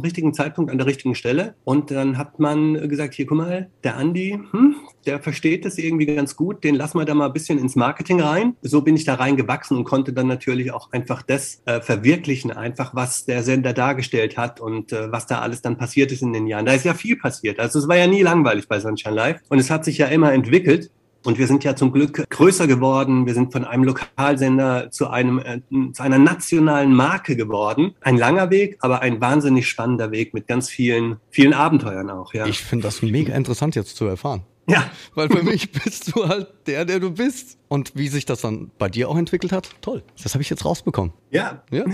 richtigen 0.00 0.34
Zeitpunkt 0.34 0.70
an 0.70 0.78
der 0.78 0.86
richtigen 0.86 1.14
Stelle 1.14 1.54
und 1.64 1.90
dann 1.90 2.18
hat 2.18 2.38
man 2.38 2.88
gesagt, 2.88 3.14
hier 3.14 3.26
guck 3.26 3.38
mal, 3.38 3.70
der 3.84 3.96
Andi, 3.96 4.40
hm, 4.50 4.76
der 5.06 5.20
versteht 5.20 5.64
das 5.64 5.78
irgendwie 5.78 6.06
ganz 6.06 6.36
gut, 6.36 6.64
den 6.64 6.74
lassen 6.74 6.98
wir 6.98 7.04
da 7.04 7.14
mal 7.14 7.26
ein 7.26 7.32
bisschen 7.32 7.58
ins 7.58 7.76
Marketing 7.76 8.20
rein. 8.20 8.56
So 8.62 8.82
bin 8.82 8.96
ich 8.96 9.04
da 9.04 9.14
reingewachsen 9.14 9.76
und 9.76 9.84
konnte 9.84 10.12
dann 10.12 10.26
natürlich 10.26 10.72
auch 10.72 10.92
einfach 10.92 11.22
das 11.22 11.62
äh, 11.66 11.80
verwirklichen, 11.80 12.50
einfach 12.50 12.94
was 12.94 13.24
der 13.24 13.42
Sender 13.42 13.72
dargestellt 13.72 14.36
hat 14.36 14.60
und 14.60 14.92
äh, 14.92 15.12
was 15.12 15.26
da 15.26 15.40
alles 15.40 15.62
dann 15.62 15.76
passiert 15.76 16.12
ist 16.12 16.22
in 16.22 16.32
den 16.32 16.46
Jahren. 16.46 16.66
Da 16.66 16.72
ist 16.72 16.84
ja 16.84 16.94
viel 16.94 17.16
passiert. 17.16 17.60
Also 17.60 17.78
es 17.78 17.88
war 17.88 17.96
ja 17.96 18.06
nie 18.06 18.22
langweilig 18.22 18.68
bei 18.68 18.80
Sunshine 18.80 19.14
Live 19.14 19.40
und 19.48 19.58
es 19.58 19.70
hat 19.70 19.84
sich 19.84 19.98
ja 19.98 20.06
immer 20.06 20.32
entwickelt. 20.32 20.90
Und 21.26 21.38
wir 21.38 21.48
sind 21.48 21.64
ja 21.64 21.74
zum 21.74 21.92
Glück 21.92 22.24
größer 22.30 22.68
geworden. 22.68 23.26
Wir 23.26 23.34
sind 23.34 23.52
von 23.52 23.64
einem 23.64 23.82
Lokalsender 23.82 24.92
zu 24.92 25.08
einem 25.08 25.40
äh, 25.40 25.60
zu 25.92 26.02
einer 26.02 26.18
nationalen 26.18 26.94
Marke 26.94 27.34
geworden. 27.34 27.96
Ein 28.00 28.16
langer 28.16 28.50
Weg, 28.50 28.76
aber 28.80 29.02
ein 29.02 29.20
wahnsinnig 29.20 29.68
spannender 29.68 30.12
Weg 30.12 30.34
mit 30.34 30.46
ganz 30.46 30.68
vielen 30.68 31.16
vielen 31.30 31.52
Abenteuern 31.52 32.10
auch. 32.10 32.32
Ja. 32.32 32.46
Ich 32.46 32.62
finde 32.62 32.84
das 32.84 33.02
mega 33.02 33.34
interessant 33.34 33.74
jetzt 33.74 33.96
zu 33.96 34.06
erfahren. 34.06 34.44
Ja. 34.68 34.88
Weil 35.16 35.28
für 35.28 35.42
mich 35.42 35.72
bist 35.72 36.14
du 36.14 36.28
halt 36.28 36.46
der, 36.68 36.84
der 36.84 37.00
du 37.00 37.10
bist. 37.10 37.58
Und 37.66 37.92
wie 37.96 38.06
sich 38.06 38.24
das 38.24 38.42
dann 38.42 38.70
bei 38.78 38.88
dir 38.88 39.08
auch 39.08 39.16
entwickelt 39.16 39.50
hat, 39.50 39.70
toll. 39.80 40.04
Das 40.22 40.34
habe 40.34 40.42
ich 40.42 40.50
jetzt 40.50 40.64
rausbekommen. 40.64 41.12
Ja. 41.30 41.62
ja. 41.72 41.84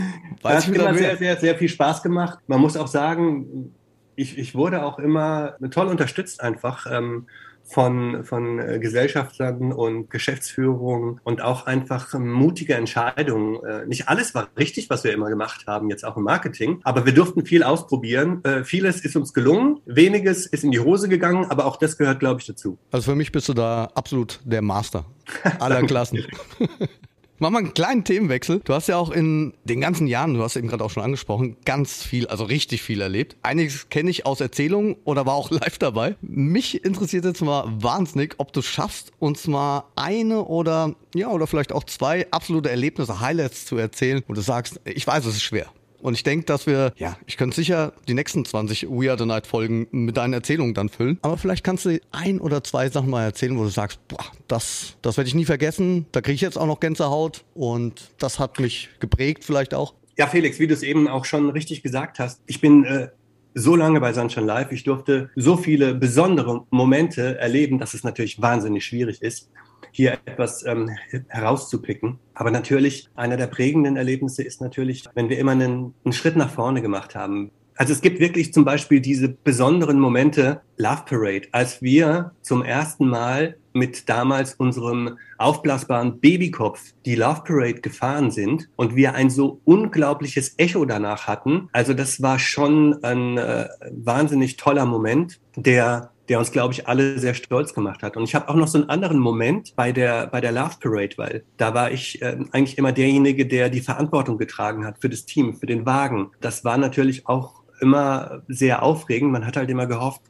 Weiß 0.43 0.67
das 0.67 0.67
hat 0.67 0.75
immer 0.75 0.95
sehr, 0.95 1.17
sehr, 1.17 1.39
sehr 1.39 1.57
viel 1.57 1.71
Spaß 1.71 2.03
gemacht. 2.03 2.39
Man 2.47 2.61
muss 2.61 2.77
auch 2.77 2.87
sagen, 2.87 3.73
ich, 4.15 4.37
ich 4.37 4.55
wurde 4.55 4.85
auch 4.85 4.99
immer 4.99 5.57
toll 5.71 5.87
unterstützt 5.87 6.43
einfach. 6.43 6.87
Ähm, 6.91 7.27
von, 7.73 8.25
von 8.25 8.59
äh, 8.59 8.79
Gesellschaftern 8.79 9.73
und 9.73 10.11
Geschäftsführung 10.11 11.21
und 11.25 11.41
auch 11.43 11.67
einfach 11.67 12.13
mutige 12.19 12.75
Entscheidungen. 12.75 13.65
Äh, 13.65 13.87
nicht 13.87 14.09
alles 14.09 14.35
war 14.35 14.49
richtig, 14.59 14.91
was 14.91 15.05
wir 15.05 15.13
immer 15.13 15.31
gemacht 15.31 15.67
haben, 15.67 15.91
jetzt 15.91 16.05
auch 16.05 16.17
im 16.17 16.25
Marketing, 16.25 16.81
aber 16.85 17.07
wir 17.07 17.15
durften 17.15 17.45
viel 17.47 17.63
ausprobieren. 17.63 18.45
Äh, 18.45 18.65
vieles 18.65 19.05
ist 19.05 19.17
uns 19.17 19.33
gelungen, 19.33 19.81
weniges 19.87 20.47
ist 20.47 20.65
in 20.65 20.71
die 20.71 20.81
Hose 20.81 21.09
gegangen, 21.09 21.47
aber 21.51 21.67
auch 21.67 21.77
das 21.77 21.97
gehört, 21.97 22.21
glaube 22.21 22.41
ich, 22.41 22.47
dazu. 22.47 22.79
Also 22.91 23.11
für 23.11 23.17
mich 23.17 23.33
bist 23.33 23.49
du 23.49 23.55
da 23.55 23.85
absolut 23.95 24.41
der 24.45 24.63
Master 24.63 25.05
aller 25.59 25.83
Klassen. 25.83 26.25
Machen 27.43 27.55
wir 27.55 27.59
einen 27.59 27.75
kleinen 27.75 28.05
Themenwechsel. 28.05 28.61
Du 28.61 28.73
hast 28.73 28.87
ja 28.87 28.97
auch 28.97 29.11
in 29.11 29.53
den 29.65 29.81
ganzen 29.81 30.07
Jahren, 30.07 30.35
du 30.35 30.45
hast 30.45 30.55
eben 30.55 30.69
gerade 30.69 30.85
auch 30.85 30.91
schon 30.91 31.03
angesprochen, 31.03 31.57
ganz 31.65 32.05
viel, 32.05 32.29
also 32.29 32.45
richtig 32.45 32.83
viel 32.83 33.01
erlebt. 33.01 33.37
Einiges 33.43 33.89
kenne 33.89 34.11
ich 34.11 34.27
aus 34.27 34.41
Erzählungen 34.41 34.95
oder 35.03 35.27
war 35.27 35.35
auch 35.35 35.51
live 35.51 35.77
dabei. 35.77 36.15
Mich 36.21 36.85
interessiert 36.85 37.25
jetzt 37.25 37.43
mal 37.43 37.65
wahnsinnig, 37.67 38.35
ob 38.39 38.53
du 38.53 38.63
schaffst, 38.63 39.11
uns 39.19 39.49
mal 39.49 39.87
eine 39.97 40.45
oder 40.45 40.95
ja, 41.17 41.31
oder 41.31 41.49
vielleicht 41.49 41.73
auch 41.73 41.83
zwei 41.83 42.31
absolute 42.31 42.71
Erlebnisse, 42.71 43.19
Highlights 43.19 43.67
zu 43.67 43.77
erzählen, 43.77 44.23
wo 44.29 44.35
du 44.35 44.41
sagst, 44.41 44.81
ich 44.85 45.05
weiß, 45.05 45.27
es 45.27 45.35
ist 45.35 45.43
schwer. 45.43 45.67
Und 46.03 46.15
ich 46.15 46.25
denke, 46.25 46.45
dass 46.47 46.67
wir, 46.67 46.93
ja, 46.97 47.17
ich 47.27 47.37
könnte 47.37 47.55
sicher 47.55 47.93
die 48.09 48.15
nächsten 48.15 48.45
20 48.45 48.91
We 48.91 49.09
Are 49.09 49.17
the 49.17 49.25
Night 49.25 49.47
Folgen 49.47 49.87
mit 49.93 50.17
deinen 50.17 50.33
Erzählungen 50.33 50.75
dann 50.75 50.89
füllen. 50.89 51.19
Aber 51.23 51.39
vielleicht 51.39 51.63
kannst 51.63 51.85
du 51.85 52.01
ein 52.11 52.41
oder 52.41 52.65
zwei 52.65 52.89
Sachen 52.91 53.09
mal 53.09 53.23
erzählen, 53.23 53.57
wo 53.57 53.63
du 53.63 53.69
sagst, 53.69 54.01
boah, 54.09 54.25
das, 54.49 54.97
das 55.01 55.17
werde 55.17 55.29
ich 55.29 55.35
nie 55.35 55.45
vergessen. 55.45 56.07
Da 56.11 56.21
kriege 56.21 56.35
ich 56.35 56.41
jetzt 56.41 56.59
auch 56.59 56.67
noch 56.67 56.81
Gänsehaut 56.81 57.45
und 57.55 58.11
das 58.19 58.41
hat 58.41 58.59
mich 58.59 58.91
geprägt 58.99 59.45
vielleicht 59.45 59.75
auch. 59.75 59.95
Ja, 60.19 60.27
Felix, 60.27 60.59
wie 60.59 60.67
du 60.67 60.75
es 60.75 60.83
eben 60.83 61.07
auch 61.07 61.25
schon 61.25 61.49
richtig 61.51 61.83
gesagt 61.83 62.19
hast, 62.19 62.43
ich 62.47 62.61
bin 62.61 62.85
äh, 62.85 63.09
so 63.55 63.77
lange 63.77 64.01
bei 64.01 64.13
Sunshine 64.13 64.47
Live. 64.47 64.73
Ich 64.73 64.83
durfte 64.83 65.31
so 65.37 65.57
viele 65.57 65.95
besondere 65.95 66.67
Momente 66.71 67.39
erleben, 67.39 67.79
dass 67.79 67.95
es 67.95 68.03
natürlich 68.03 68.43
wahnsinnig 68.43 68.85
schwierig 68.85 69.23
ist 69.23 69.51
hier 69.91 70.19
etwas 70.25 70.65
ähm, 70.65 70.91
herauszupicken. 71.29 72.19
Aber 72.35 72.51
natürlich, 72.51 73.09
einer 73.15 73.37
der 73.37 73.47
prägenden 73.47 73.97
Erlebnisse 73.97 74.43
ist 74.43 74.61
natürlich, 74.61 75.05
wenn 75.15 75.29
wir 75.29 75.39
immer 75.39 75.53
einen, 75.53 75.95
einen 76.05 76.13
Schritt 76.13 76.37
nach 76.37 76.51
vorne 76.51 76.83
gemacht 76.83 77.15
haben. 77.15 77.51
Also 77.77 77.93
es 77.93 78.01
gibt 78.01 78.21
wirklich 78.21 78.53
zum 78.53 78.65
Beispiel 78.65 79.01
diese 79.01 79.29
besonderen 79.29 79.99
Momente, 79.99 80.61
Love 80.77 81.03
Parade, 81.07 81.49
als 81.53 81.81
wir 81.81 82.33
zum 82.43 82.63
ersten 82.63 83.09
Mal 83.09 83.57
mit 83.73 84.09
damals 84.09 84.55
unserem 84.55 85.19
aufblasbaren 85.39 86.21
Babykopf 86.21 86.93
die 87.07 87.15
Love 87.15 87.43
Parade 87.45 87.81
gefahren 87.81 88.31
sind 88.31 88.69
und 88.77 88.95
wir 88.95 89.15
ein 89.15 89.31
so 89.31 89.61
unglaubliches 89.65 90.55
Echo 90.59 90.85
danach 90.85 91.27
hatten. 91.27 91.69
Also 91.73 91.95
das 91.95 92.21
war 92.21 92.39
schon 92.39 93.03
ein 93.03 93.39
äh, 93.39 93.69
wahnsinnig 93.91 94.59
toller 94.59 94.85
Moment, 94.85 95.41
der 95.57 96.11
der 96.33 96.39
uns, 96.39 96.51
glaube 96.51 96.73
ich, 96.73 96.89
alle 96.89 97.19
sehr 97.19 97.35
stolz 97.35 97.75
gemacht 97.75 98.03
hat. 98.03 98.17
Und 98.17 98.25
ich 98.25 98.35
habe 98.35 98.49
auch 98.49 98.55
noch 98.55 98.67
so 98.67 98.79
einen 98.79 98.89
anderen 98.89 99.19
Moment 99.19 99.77
bei 99.77 99.93
der, 99.93 100.29
bei 100.29 100.41
der 100.41 100.51
Love 100.51 100.77
Parade, 100.81 101.19
weil 101.19 101.45
da 101.59 101.75
war 101.75 101.91
ich 101.91 102.23
äh, 102.23 102.39
eigentlich 102.53 102.79
immer 102.79 102.91
derjenige, 102.91 103.45
der 103.45 103.69
die 103.69 103.83
Verantwortung 103.83 104.39
getragen 104.39 104.87
hat 104.87 104.97
für 104.99 105.11
das 105.11 105.27
Team, 105.27 105.59
für 105.59 105.67
den 105.67 105.85
Wagen. 105.85 106.31
Das 106.41 106.65
war 106.65 106.79
natürlich 106.79 107.29
auch 107.29 107.63
immer 107.83 108.41
sehr 108.49 108.83
aufregend. 108.83 109.31
Man 109.31 109.45
hat 109.45 109.59
halt 109.59 109.69
immer 109.69 109.87
gehofft, 109.87 110.23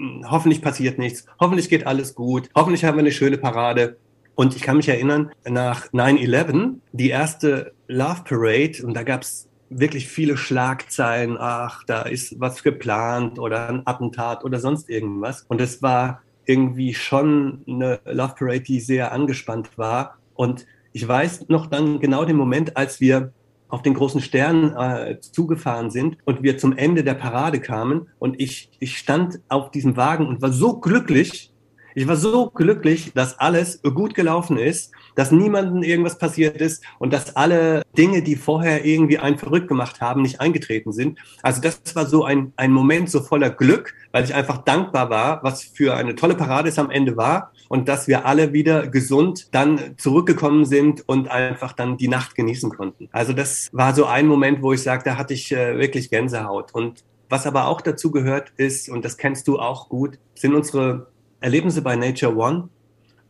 hm, 0.00 0.28
hoffentlich 0.28 0.60
passiert 0.60 0.98
nichts, 0.98 1.24
hoffentlich 1.38 1.68
geht 1.68 1.86
alles 1.86 2.16
gut, 2.16 2.50
hoffentlich 2.56 2.84
haben 2.84 2.96
wir 2.96 3.02
eine 3.02 3.12
schöne 3.12 3.38
Parade. 3.38 3.96
Und 4.34 4.56
ich 4.56 4.62
kann 4.62 4.76
mich 4.76 4.88
erinnern, 4.88 5.30
nach 5.48 5.86
9-11, 5.92 6.78
die 6.90 7.10
erste 7.10 7.74
Love 7.86 8.24
Parade, 8.24 8.84
und 8.84 8.94
da 8.94 9.04
gab 9.04 9.22
es 9.22 9.48
wirklich 9.70 10.08
viele 10.08 10.36
Schlagzeilen, 10.36 11.36
ach, 11.38 11.84
da 11.84 12.02
ist 12.02 12.38
was 12.40 12.62
geplant 12.62 13.38
oder 13.38 13.68
ein 13.68 13.82
Attentat 13.86 14.44
oder 14.44 14.58
sonst 14.58 14.88
irgendwas. 14.88 15.44
Und 15.48 15.60
es 15.60 15.82
war 15.82 16.22
irgendwie 16.46 16.94
schon 16.94 17.62
eine 17.66 18.00
Love 18.04 18.34
Parade, 18.38 18.60
die 18.60 18.80
sehr 18.80 19.12
angespannt 19.12 19.76
war. 19.76 20.18
Und 20.34 20.66
ich 20.92 21.06
weiß 21.06 21.48
noch 21.48 21.66
dann 21.66 22.00
genau 22.00 22.24
den 22.24 22.36
Moment, 22.36 22.76
als 22.76 23.00
wir 23.00 23.32
auf 23.68 23.82
den 23.82 23.94
großen 23.94 24.20
Stern 24.20 24.76
äh, 24.76 25.20
zugefahren 25.20 25.90
sind 25.90 26.18
und 26.24 26.42
wir 26.42 26.58
zum 26.58 26.76
Ende 26.76 27.02
der 27.02 27.14
Parade 27.14 27.60
kamen 27.60 28.08
und 28.20 28.40
ich, 28.40 28.70
ich 28.78 28.98
stand 28.98 29.40
auf 29.48 29.72
diesem 29.72 29.96
Wagen 29.96 30.28
und 30.28 30.40
war 30.42 30.52
so 30.52 30.78
glücklich. 30.78 31.52
Ich 31.96 32.06
war 32.06 32.16
so 32.16 32.50
glücklich, 32.50 33.12
dass 33.14 33.38
alles 33.38 33.82
gut 33.82 34.14
gelaufen 34.14 34.58
ist, 34.58 34.92
dass 35.14 35.30
niemandem 35.30 35.82
irgendwas 35.82 36.18
passiert 36.18 36.60
ist 36.60 36.82
und 36.98 37.12
dass 37.12 37.36
alle 37.36 37.82
Dinge, 37.96 38.22
die 38.22 38.36
vorher 38.36 38.84
irgendwie 38.84 39.18
einen 39.18 39.38
verrückt 39.38 39.68
gemacht 39.68 40.00
haben, 40.00 40.22
nicht 40.22 40.40
eingetreten 40.40 40.92
sind. 40.92 41.18
Also 41.42 41.60
das 41.60 41.80
war 41.94 42.06
so 42.06 42.24
ein, 42.24 42.52
ein 42.56 42.72
Moment 42.72 43.10
so 43.10 43.20
voller 43.20 43.50
Glück, 43.50 43.94
weil 44.12 44.24
ich 44.24 44.34
einfach 44.34 44.58
dankbar 44.58 45.10
war, 45.10 45.42
was 45.42 45.62
für 45.62 45.94
eine 45.94 46.14
tolle 46.14 46.34
Parade 46.34 46.68
es 46.68 46.78
am 46.78 46.90
Ende 46.90 47.16
war 47.16 47.52
und 47.68 47.88
dass 47.88 48.08
wir 48.08 48.26
alle 48.26 48.52
wieder 48.52 48.86
gesund 48.86 49.48
dann 49.52 49.96
zurückgekommen 49.96 50.64
sind 50.64 51.08
und 51.08 51.28
einfach 51.28 51.72
dann 51.72 51.96
die 51.96 52.08
Nacht 52.08 52.34
genießen 52.34 52.70
konnten. 52.70 53.08
Also 53.12 53.32
das 53.32 53.70
war 53.72 53.94
so 53.94 54.06
ein 54.06 54.26
Moment, 54.26 54.62
wo 54.62 54.72
ich 54.72 54.82
sage, 54.82 55.02
da 55.04 55.16
hatte 55.16 55.34
ich 55.34 55.52
äh, 55.52 55.78
wirklich 55.78 56.10
Gänsehaut. 56.10 56.74
Und 56.74 57.04
was 57.28 57.46
aber 57.46 57.66
auch 57.66 57.80
dazu 57.80 58.10
gehört 58.10 58.52
ist, 58.56 58.88
und 58.88 59.04
das 59.04 59.16
kennst 59.16 59.48
du 59.48 59.58
auch 59.58 59.88
gut, 59.88 60.18
sind 60.34 60.54
unsere 60.54 61.08
Erlebnisse 61.40 61.82
bei 61.82 61.96
Nature 61.96 62.36
One. 62.36 62.68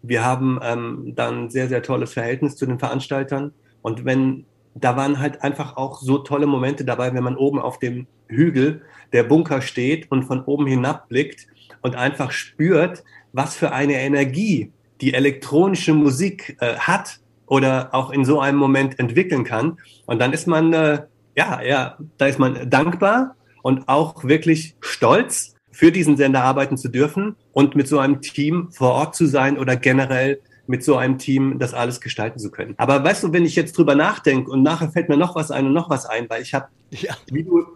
Wir 0.06 0.22
haben 0.22 0.60
ähm, 0.62 1.12
dann 1.14 1.48
sehr, 1.48 1.68
sehr 1.68 1.82
tolles 1.82 2.12
Verhältnis 2.12 2.56
zu 2.56 2.66
den 2.66 2.78
Veranstaltern. 2.78 3.52
Und 3.80 4.04
wenn, 4.04 4.44
da 4.74 4.96
waren 4.96 5.18
halt 5.18 5.42
einfach 5.42 5.78
auch 5.78 6.00
so 6.00 6.18
tolle 6.18 6.46
Momente 6.46 6.84
dabei, 6.84 7.14
wenn 7.14 7.24
man 7.24 7.36
oben 7.36 7.58
auf 7.58 7.78
dem 7.78 8.06
Hügel 8.28 8.82
der 9.14 9.22
Bunker 9.22 9.62
steht 9.62 10.10
und 10.10 10.24
von 10.24 10.44
oben 10.44 10.66
hinabblickt 10.66 11.46
und 11.80 11.96
einfach 11.96 12.32
spürt, 12.32 13.02
was 13.32 13.56
für 13.56 13.72
eine 13.72 13.94
Energie 13.94 14.72
die 15.00 15.14
elektronische 15.14 15.94
Musik 15.94 16.58
äh, 16.60 16.76
hat 16.76 17.20
oder 17.46 17.94
auch 17.94 18.10
in 18.10 18.26
so 18.26 18.40
einem 18.40 18.58
Moment 18.58 18.98
entwickeln 18.98 19.44
kann. 19.44 19.78
Und 20.04 20.18
dann 20.18 20.34
ist 20.34 20.46
man, 20.46 20.72
äh, 20.74 21.02
ja, 21.34 21.62
ja, 21.62 21.96
da 22.18 22.26
ist 22.26 22.38
man 22.38 22.68
dankbar 22.68 23.36
und 23.62 23.88
auch 23.88 24.24
wirklich 24.24 24.76
stolz, 24.80 25.53
für 25.74 25.90
diesen 25.90 26.16
Sender 26.16 26.44
arbeiten 26.44 26.76
zu 26.76 26.88
dürfen 26.88 27.34
und 27.52 27.74
mit 27.74 27.88
so 27.88 27.98
einem 27.98 28.20
Team 28.20 28.68
vor 28.70 28.92
Ort 28.92 29.16
zu 29.16 29.26
sein 29.26 29.58
oder 29.58 29.74
generell 29.74 30.38
mit 30.68 30.84
so 30.84 30.96
einem 30.96 31.18
Team 31.18 31.58
das 31.58 31.74
alles 31.74 32.00
gestalten 32.00 32.38
zu 32.38 32.52
können. 32.52 32.74
Aber 32.76 33.02
weißt 33.02 33.24
du, 33.24 33.32
wenn 33.32 33.44
ich 33.44 33.56
jetzt 33.56 33.76
drüber 33.76 33.96
nachdenke 33.96 34.50
und 34.52 34.62
nachher 34.62 34.88
fällt 34.90 35.08
mir 35.08 35.16
noch 35.16 35.34
was 35.34 35.50
ein 35.50 35.66
und 35.66 35.72
noch 35.72 35.90
was 35.90 36.06
ein, 36.06 36.30
weil 36.30 36.42
ich 36.42 36.54
habe, 36.54 36.68
ja. 36.90 37.14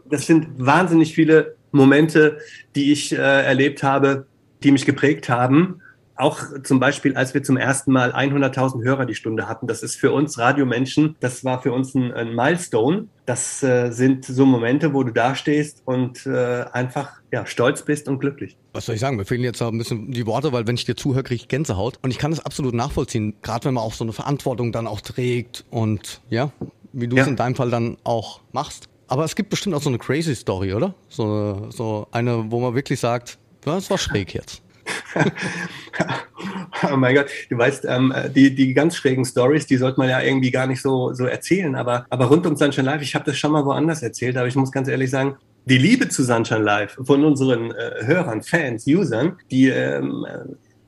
das 0.09 0.27
sind 0.27 0.47
wahnsinnig 0.59 1.13
viele 1.13 1.57
Momente, 1.73 2.39
die 2.77 2.93
ich 2.93 3.13
äh, 3.13 3.17
erlebt 3.17 3.83
habe, 3.83 4.27
die 4.63 4.71
mich 4.71 4.87
geprägt 4.87 5.29
haben. 5.29 5.83
Auch 6.15 6.39
zum 6.63 6.79
Beispiel, 6.79 7.17
als 7.17 7.35
wir 7.35 7.43
zum 7.43 7.57
ersten 7.57 7.91
Mal 7.93 8.13
100.000 8.13 8.85
Hörer 8.85 9.07
die 9.07 9.17
Stunde 9.17 9.49
hatten. 9.49 9.67
Das 9.67 9.83
ist 9.83 9.97
für 9.97 10.13
uns 10.13 10.39
Radiomenschen, 10.39 11.17
das 11.19 11.45
war 11.45 11.61
für 11.61 11.73
uns 11.73 11.95
ein, 11.97 12.13
ein 12.13 12.35
Milestone. 12.35 13.09
Das 13.29 13.63
äh, 13.63 13.91
sind 13.91 14.25
so 14.25 14.47
Momente, 14.47 14.95
wo 14.95 15.03
du 15.03 15.13
dastehst 15.13 15.83
und 15.85 16.25
äh, 16.25 16.65
einfach 16.73 17.21
ja, 17.31 17.45
stolz 17.45 17.83
bist 17.83 18.09
und 18.09 18.21
glücklich. 18.21 18.57
Was 18.73 18.87
soll 18.87 18.95
ich 18.95 19.03
sagen? 19.03 19.19
Mir 19.19 19.27
fehlen 19.27 19.43
jetzt 19.43 19.61
ein 19.61 19.77
bisschen 19.77 20.11
die 20.13 20.25
Worte, 20.25 20.51
weil 20.53 20.67
wenn 20.67 20.77
ich 20.77 20.87
dir 20.87 20.97
zuhöre, 20.97 21.25
kriege 21.25 21.43
ich 21.43 21.49
Gänsehaut. 21.49 21.99
Und 22.01 22.11
ich 22.11 22.17
kann 22.17 22.31
das 22.31 22.41
absolut 22.41 22.73
nachvollziehen, 22.73 23.35
gerade 23.43 23.67
wenn 23.67 23.75
man 23.75 23.85
auch 23.85 23.93
so 23.93 24.03
eine 24.03 24.15
Verantwortung 24.15 24.73
dann 24.73 24.87
auch 24.87 25.03
trägt 25.03 25.67
und 25.69 26.23
ja, 26.31 26.53
wie 26.95 27.07
du 27.07 27.17
es 27.17 27.27
ja. 27.27 27.29
in 27.29 27.37
deinem 27.37 27.55
Fall 27.55 27.69
dann 27.69 27.99
auch 28.03 28.41
machst. 28.53 28.89
Aber 29.09 29.27
es 29.27 29.37
gibt 29.37 29.51
bestimmt 29.51 29.75
auch 29.75 29.83
so 29.83 29.91
eine 29.91 29.99
crazy 29.99 30.35
Story, 30.35 30.73
oder? 30.73 30.95
So, 31.11 31.67
so 31.69 32.09
eine, 32.13 32.51
wo 32.51 32.61
man 32.61 32.75
wirklich 32.75 32.99
sagt, 32.99 33.37
das 33.61 33.91
war 33.91 33.99
schräg 33.99 34.33
jetzt. 34.33 34.63
Oh 36.93 36.97
mein 36.97 37.15
Gott, 37.15 37.27
du 37.49 37.59
weißt, 37.59 37.85
ähm, 37.89 38.13
die, 38.35 38.55
die 38.55 38.75
ganz 38.75 38.97
schrägen 38.97 39.25
Stories, 39.25 39.67
die 39.67 39.77
sollte 39.77 39.99
man 39.99 40.09
ja 40.09 40.21
irgendwie 40.21 40.51
gar 40.51 40.67
nicht 40.67 40.83
so, 40.83 41.13
so 41.13 41.25
erzählen. 41.27 41.75
Aber, 41.75 42.07
aber 42.11 42.27
rund 42.27 42.47
um 42.47 42.57
Sunshine 42.57 42.87
Live, 42.87 43.03
ich 43.03 43.15
habe 43.15 43.25
das 43.25 43.37
schon 43.37 43.53
mal 43.53 43.65
woanders 43.65 44.03
erzählt, 44.03 44.37
aber 44.37 44.47
ich 44.47 44.57
muss 44.57 44.73
ganz 44.73 44.89
ehrlich 44.89 45.11
sagen, 45.11 45.37
die 45.65 45.79
Liebe 45.79 46.09
zu 46.09 46.23
Sunshine 46.23 46.63
Live 46.63 46.97
von 47.05 47.25
unseren 47.25 47.73
äh, 47.73 48.07
Hörern, 48.07 48.43
Fans, 48.43 48.87
Usern, 48.87 49.37
die 49.51 49.69
ähm, 49.69 50.27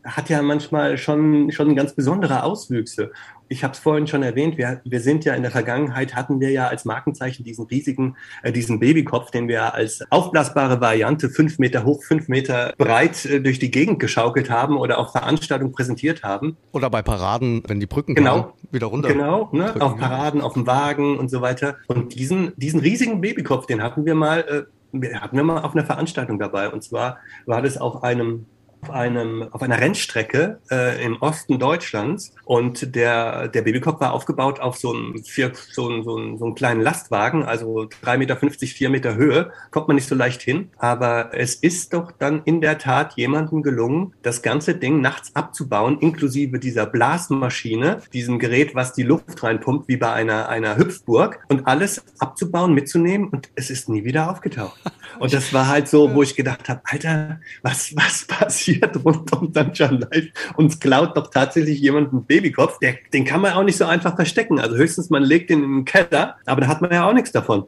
hat 0.05 0.31
ja 0.31 0.41
manchmal 0.43 0.97
schon, 0.97 1.51
schon 1.53 1.77
ganz 1.77 1.95
besondere 1.95 2.43
Auswüchse 2.43 3.13
ich 3.51 3.65
habe 3.65 3.73
es 3.73 3.81
vorhin 3.81 4.07
schon 4.07 4.23
erwähnt, 4.23 4.57
wir, 4.57 4.81
wir 4.85 5.01
sind 5.01 5.25
ja 5.25 5.35
in 5.35 5.43
der 5.43 5.51
Vergangenheit, 5.51 6.15
hatten 6.15 6.41
wir 6.41 6.51
ja 6.51 6.69
als 6.69 6.85
Markenzeichen 6.85 7.45
diesen 7.45 7.67
riesigen, 7.67 8.17
äh, 8.45 8.53
diesen 8.53 8.79
Babykopf, 8.79 9.33
den 9.33 9.49
wir 9.49 9.75
als 9.75 10.01
aufblasbare 10.09 10.81
Variante 10.81 11.29
fünf 11.29 11.59
Meter 11.59 11.85
hoch, 11.85 12.05
fünf 12.05 12.29
Meter 12.29 12.73
breit 12.79 13.25
äh, 13.27 13.41
durch 13.41 13.59
die 13.59 13.73
Gegend 13.73 13.99
geschaukelt 13.99 14.51
haben 14.51 14.79
oder 14.79 14.99
auf 14.99 15.11
Veranstaltungen 15.11 15.73
präsentiert 15.73 16.23
haben. 16.23 16.57
Oder 16.71 16.89
bei 16.91 17.03
Paraden, 17.03 17.63
wenn 17.67 17.81
die 17.81 17.87
Brücken 17.87 18.15
genau, 18.15 18.43
kamen, 18.43 18.53
wieder 18.71 18.87
runter. 18.87 19.09
Genau, 19.09 19.49
ne, 19.53 19.75
auf 19.81 19.97
Paraden, 19.97 20.43
auf 20.43 20.55
dem 20.55 20.69
Wagen 20.69 21.19
und 21.19 21.29
so 21.29 21.41
weiter. 21.41 21.77
Und 21.89 22.15
diesen, 22.15 22.53
diesen 22.57 22.79
riesigen 22.79 23.21
Babykopf, 23.21 23.67
den 23.67 23.83
hatten 23.83 24.07
wir 24.07 24.15
mal, 24.15 24.69
äh, 24.93 25.15
hatten 25.15 25.37
wir 25.37 25.43
mal 25.43 25.63
auf 25.63 25.75
einer 25.75 25.85
Veranstaltung 25.85 26.39
dabei. 26.39 26.69
Und 26.69 26.85
zwar 26.85 27.19
war 27.47 27.63
das 27.63 27.79
auf 27.79 28.05
einem 28.05 28.47
auf, 28.83 28.91
einem, 28.91 29.49
auf 29.51 29.63
einer 29.63 29.81
Rennstrecke 29.81 30.61
äh, 30.71 31.05
im 31.05 31.21
Osten 31.21 31.59
Deutschlands 31.59 32.35
und 32.45 32.95
der, 32.95 33.49
der 33.49 33.63
Babykopf 33.63 34.01
war 34.01 34.13
aufgebaut 34.13 34.61
auf 34.61 34.77
so 34.77 34.95
vier, 35.25 35.53
so, 35.71 35.89
einen, 35.89 36.05
so, 36.05 36.17
einen, 36.17 36.39
so 36.39 36.47
einen 36.47 36.55
kleinen 36.55 36.81
Lastwagen, 36.81 37.45
also 37.45 37.89
3,50 38.05 38.17
Meter, 38.19 38.37
4 38.37 38.91
Meter 38.91 39.15
Höhe, 39.17 39.53
kommt 39.71 39.89
man 39.89 39.97
nicht 39.97 40.09
so 40.09 40.15
leicht 40.15 40.43
hin. 40.43 40.71
Aber 40.79 41.31
es 41.33 41.55
ist 41.55 41.93
doch 41.93 42.13
dann 42.13 42.43
in 42.45 42.61
der 42.61 42.79
Tat 42.79 43.15
jemandem 43.17 43.63
gelungen, 43.63 44.15
das 44.23 44.43
ganze 44.43 44.75
Ding 44.75 45.01
nachts 45.01 45.35
abzubauen, 45.35 45.99
inklusive 46.01 46.59
dieser 46.59 46.87
Blasmaschine, 46.87 48.03
diesem 48.13 48.39
Gerät, 48.39 48.75
was 48.75 48.93
die 48.93 49.03
Luft 49.03 49.43
reinpumpt, 49.43 49.89
wie 49.89 49.97
bei 49.97 50.13
einer, 50.13 50.49
einer 50.49 50.77
Hüpfburg, 50.77 51.45
und 51.49 51.67
alles 51.67 52.03
abzubauen, 52.19 52.73
mitzunehmen 52.75 53.29
und 53.29 53.51
es 53.55 53.71
ist 53.71 53.89
nie 53.89 54.05
wieder 54.05 54.31
aufgetaucht. 54.31 54.81
Und 55.19 55.33
das 55.33 55.53
war 55.53 55.69
halt 55.69 55.89
so, 55.89 56.15
wo 56.15 56.23
ich 56.23 56.37
gedacht 56.37 56.69
habe, 56.69 56.81
Alter, 56.85 57.41
was, 57.63 57.95
was 57.97 58.25
passiert? 58.27 58.70
Passiert 58.79 59.05
rund 59.05 59.33
um 59.33 59.53
Sunshine 59.53 60.09
Live. 60.11 60.27
Uns 60.57 60.79
klaut 60.79 61.17
doch 61.17 61.31
tatsächlich 61.31 61.81
jemand 61.81 62.13
einen 62.13 62.25
Babykopf. 62.25 62.79
Der, 62.79 62.95
den 63.13 63.25
kann 63.25 63.41
man 63.41 63.53
auch 63.53 63.65
nicht 63.65 63.77
so 63.77 63.85
einfach 63.85 64.17
verstecken. 64.17 64.61
Also 64.61 64.77
höchstens 64.77 65.11
man 65.11 65.23
legt 65.23 65.51
ihn 65.51 65.63
in 65.63 65.77
den 65.77 65.85
Keller, 65.85 66.37
aber 66.47 66.61
da 66.63 66.69
hat 66.69 66.81
man 66.81 66.93
ja 66.93 67.09
auch 67.09 67.15
nichts 67.15 67.33
davon. 67.33 67.65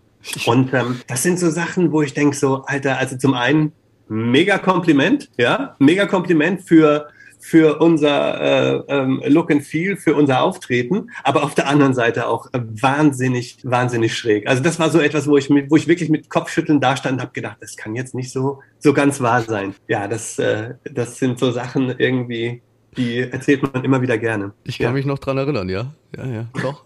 Und 0.46 0.72
ähm, 0.72 1.00
das 1.08 1.22
sind 1.22 1.38
so 1.38 1.50
Sachen, 1.50 1.90
wo 1.92 2.02
ich 2.02 2.14
denke 2.14 2.36
so, 2.36 2.64
Alter, 2.66 2.98
also 2.98 3.16
zum 3.16 3.34
einen 3.34 3.72
mega 4.08 4.58
Kompliment, 4.58 5.30
ja, 5.36 5.74
mega 5.78 6.06
Kompliment 6.06 6.62
für 6.62 7.08
für 7.42 7.80
unser 7.80 8.40
äh, 8.40 8.82
ähm, 8.86 9.20
Look 9.26 9.50
and 9.50 9.64
Feel, 9.64 9.96
für 9.96 10.14
unser 10.14 10.42
Auftreten, 10.42 11.10
aber 11.24 11.42
auf 11.42 11.54
der 11.54 11.66
anderen 11.66 11.92
Seite 11.92 12.28
auch 12.28 12.46
äh, 12.52 12.60
wahnsinnig, 12.62 13.58
wahnsinnig 13.64 14.16
schräg. 14.16 14.46
Also 14.46 14.62
das 14.62 14.78
war 14.78 14.90
so 14.90 15.00
etwas, 15.00 15.26
wo 15.26 15.36
ich 15.36 15.50
mit, 15.50 15.68
wo 15.68 15.76
ich 15.76 15.88
wirklich 15.88 16.08
mit 16.08 16.30
Kopfschütteln 16.30 16.80
dastand 16.80 17.14
und 17.14 17.20
habe 17.20 17.32
gedacht, 17.32 17.56
das 17.60 17.76
kann 17.76 17.96
jetzt 17.96 18.14
nicht 18.14 18.30
so 18.30 18.60
so 18.78 18.92
ganz 18.92 19.20
wahr 19.20 19.42
sein. 19.42 19.74
Ja, 19.88 20.06
das 20.06 20.38
äh, 20.38 20.74
das 20.84 21.18
sind 21.18 21.40
so 21.40 21.50
Sachen 21.50 21.92
irgendwie, 21.98 22.62
die 22.96 23.18
erzählt 23.18 23.62
man 23.62 23.82
immer 23.82 24.00
wieder 24.00 24.18
gerne. 24.18 24.52
Ich 24.62 24.78
kann 24.78 24.86
ja. 24.86 24.92
mich 24.92 25.06
noch 25.06 25.18
dran 25.18 25.36
erinnern, 25.36 25.68
ja, 25.68 25.92
ja, 26.16 26.26
ja, 26.26 26.46
doch. 26.62 26.84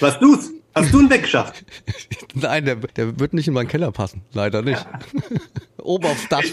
Was, 0.00 0.20
du's? 0.20 0.52
Hast 0.72 0.92
du 0.92 1.00
ihn 1.00 1.10
weggeschafft? 1.10 1.64
Nein, 2.34 2.64
der, 2.64 2.76
der 2.76 3.18
wird 3.18 3.32
nicht 3.32 3.48
in 3.48 3.54
meinen 3.54 3.66
Keller 3.66 3.90
passen. 3.90 4.22
Leider 4.32 4.62
nicht. 4.62 4.86
Ja. 4.86 5.22
Oben 5.82 6.04
aufs 6.04 6.28
Dach. 6.28 6.44